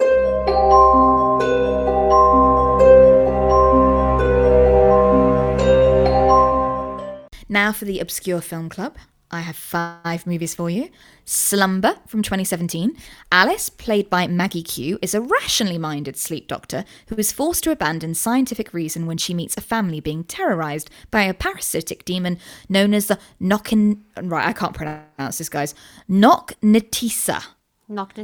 [7.49, 8.97] Now for the Obscure Film Club.
[9.35, 10.91] I have five movies for you.
[11.25, 12.95] Slumber from 2017.
[13.33, 17.71] Alice, played by Maggie Q, is a rationally minded sleep doctor who is forced to
[17.71, 22.39] abandon scientific reason when she meets a family being terrorized by a parasitic demon
[22.69, 24.01] known as the Nokin.
[24.21, 25.75] Right, I can't pronounce this, guys.
[26.11, 27.43] Knocknatisa.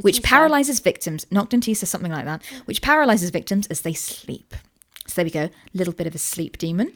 [0.03, 4.55] Which paralyzes victims, Knocknatisa, something like that, which paralyzes victims as they sleep.
[5.07, 6.93] So there we go, little bit of a sleep demon.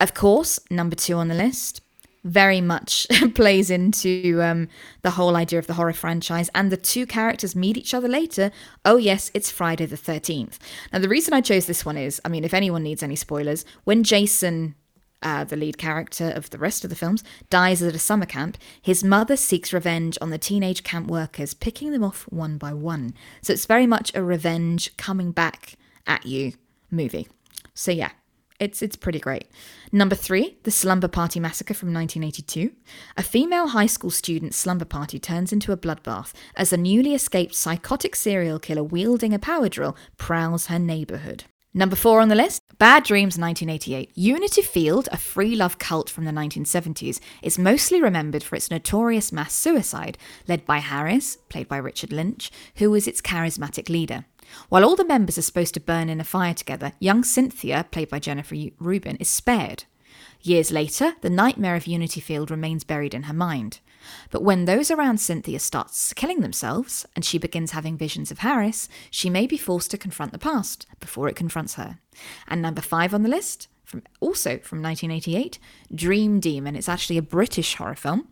[0.00, 1.80] Of course, number two on the list,
[2.24, 4.68] very much plays into um,
[5.02, 8.50] the whole idea of the horror franchise, and the two characters meet each other later.
[8.84, 10.58] Oh, yes, it's Friday the 13th.
[10.92, 13.64] Now, the reason I chose this one is I mean, if anyone needs any spoilers,
[13.84, 14.74] when Jason
[15.22, 18.58] uh, the lead character of the rest of the films, dies at a summer camp,
[18.80, 23.14] his mother seeks revenge on the teenage camp workers, picking them off one by one.
[23.42, 25.74] So it's very much a revenge coming back
[26.06, 26.52] at you
[26.90, 27.28] movie.
[27.74, 28.10] So yeah,
[28.58, 29.46] it's it's pretty great.
[29.92, 32.72] Number three, the Slumber Party Massacre from 1982.
[33.16, 37.54] A female high school student slumber party turns into a bloodbath as a newly escaped
[37.54, 41.44] psychotic serial killer wielding a power drill prowls her neighborhood.
[41.74, 44.10] Number four on the list, Bad Dreams 1988.
[44.14, 49.32] Unity Field, a free love cult from the 1970s, is mostly remembered for its notorious
[49.32, 50.16] mass suicide,
[50.48, 54.24] led by Harris, played by Richard Lynch, who was its charismatic leader.
[54.70, 58.08] While all the members are supposed to burn in a fire together, young Cynthia, played
[58.08, 59.84] by Jennifer Rubin, is spared.
[60.40, 63.80] Years later, the nightmare of Unity Field remains buried in her mind.
[64.30, 68.88] But when those around Cynthia start killing themselves and she begins having visions of Harris,
[69.10, 71.98] she may be forced to confront the past before it confronts her.
[72.46, 75.58] And number five on the list, from also from 1988,
[75.94, 76.76] Dream Demon.
[76.76, 78.28] It's actually a British horror film.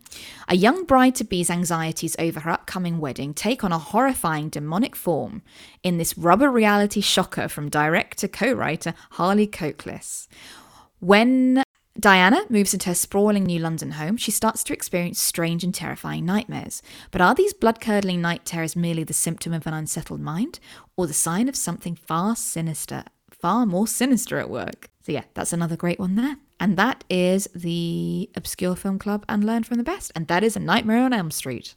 [0.47, 4.95] A young bride to be's anxieties over her upcoming wedding take on a horrifying demonic
[4.95, 5.41] form
[5.81, 10.27] in this rubber reality shocker from director co-writer Harley Cokeliss.
[10.99, 11.63] When
[11.99, 14.17] Diana moves into her sprawling new London home.
[14.17, 16.83] She starts to experience strange and terrifying nightmares.
[17.09, 20.59] But are these blood curdling night terrors merely the symptom of an unsettled mind,
[20.95, 24.89] or the sign of something far sinister, far more sinister at work?
[25.01, 26.37] So, yeah, that's another great one there.
[26.59, 30.11] And that is the Obscure Film Club and Learn from the Best.
[30.15, 31.75] And that is A Nightmare on Elm Street.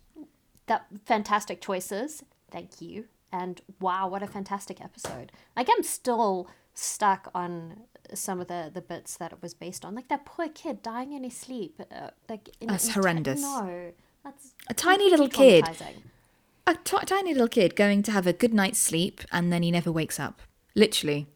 [0.66, 2.22] That fantastic choices.
[2.50, 3.06] Thank you.
[3.32, 5.32] And wow, what a fantastic episode.
[5.56, 7.82] Like, I'm still stuck on
[8.14, 9.94] some of the the bits that it was based on.
[9.94, 13.40] Like that poor kid dying in his sleep uh, like in, that's in, horrendous.
[13.40, 13.92] no
[14.24, 15.64] that's a tiny little kid.
[16.66, 19.70] a t- tiny little kid going to have a good night's sleep and then he
[19.70, 20.42] never wakes up.
[20.74, 21.26] Literally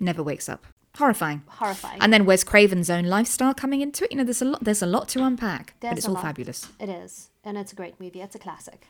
[0.00, 0.66] never wakes up.
[0.96, 1.42] Horrifying.
[1.46, 2.00] Horrifying.
[2.00, 4.12] And then Wes Craven's own lifestyle coming into it.
[4.12, 6.22] You know there's a lot there's a lot to unpack there's but it's all lot.
[6.22, 6.68] fabulous.
[6.80, 8.20] It is and it's a great movie.
[8.22, 8.86] It's a classic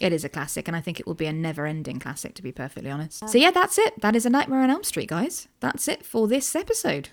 [0.00, 2.42] it is a classic, and I think it will be a never ending classic, to
[2.42, 3.28] be perfectly honest.
[3.28, 4.00] So, yeah, that's it.
[4.00, 5.48] That is A Nightmare on Elm Street, guys.
[5.60, 7.08] That's it for this episode.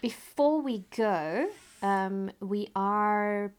[0.00, 1.48] Before we go,
[1.82, 3.52] um, we are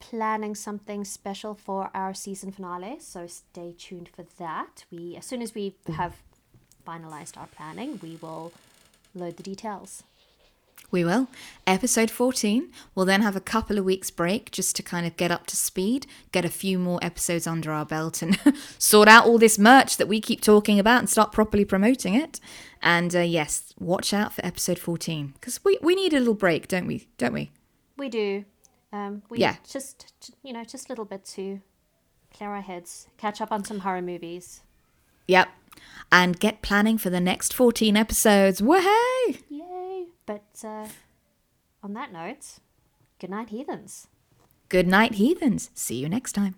[0.00, 4.84] planning something special for our season finale, so stay tuned for that.
[4.90, 6.16] We, as soon as we have
[6.86, 8.52] finalized our planning, we will
[9.14, 10.04] load the details.
[10.90, 11.28] We will.
[11.66, 12.70] Episode 14.
[12.94, 15.56] We'll then have a couple of weeks break just to kind of get up to
[15.56, 18.38] speed, get a few more episodes under our belt, and
[18.78, 22.40] sort out all this merch that we keep talking about and start properly promoting it.
[22.80, 26.68] And uh, yes, watch out for episode 14 because we, we need a little break,
[26.68, 27.06] don't we?
[27.18, 27.50] Don't we?
[27.98, 28.44] We do.
[28.90, 29.56] Um, we yeah.
[29.68, 31.60] just, you know, just a little bit to
[32.34, 34.62] clear our heads, catch up on some horror movies.
[35.26, 35.48] Yep.
[36.10, 38.62] And get planning for the next 14 episodes.
[38.62, 39.42] Woohoo!
[40.28, 40.86] But uh,
[41.82, 42.58] on that note,
[43.18, 44.08] good night, heathens.
[44.68, 45.70] Good night, heathens.
[45.72, 46.54] See you next time.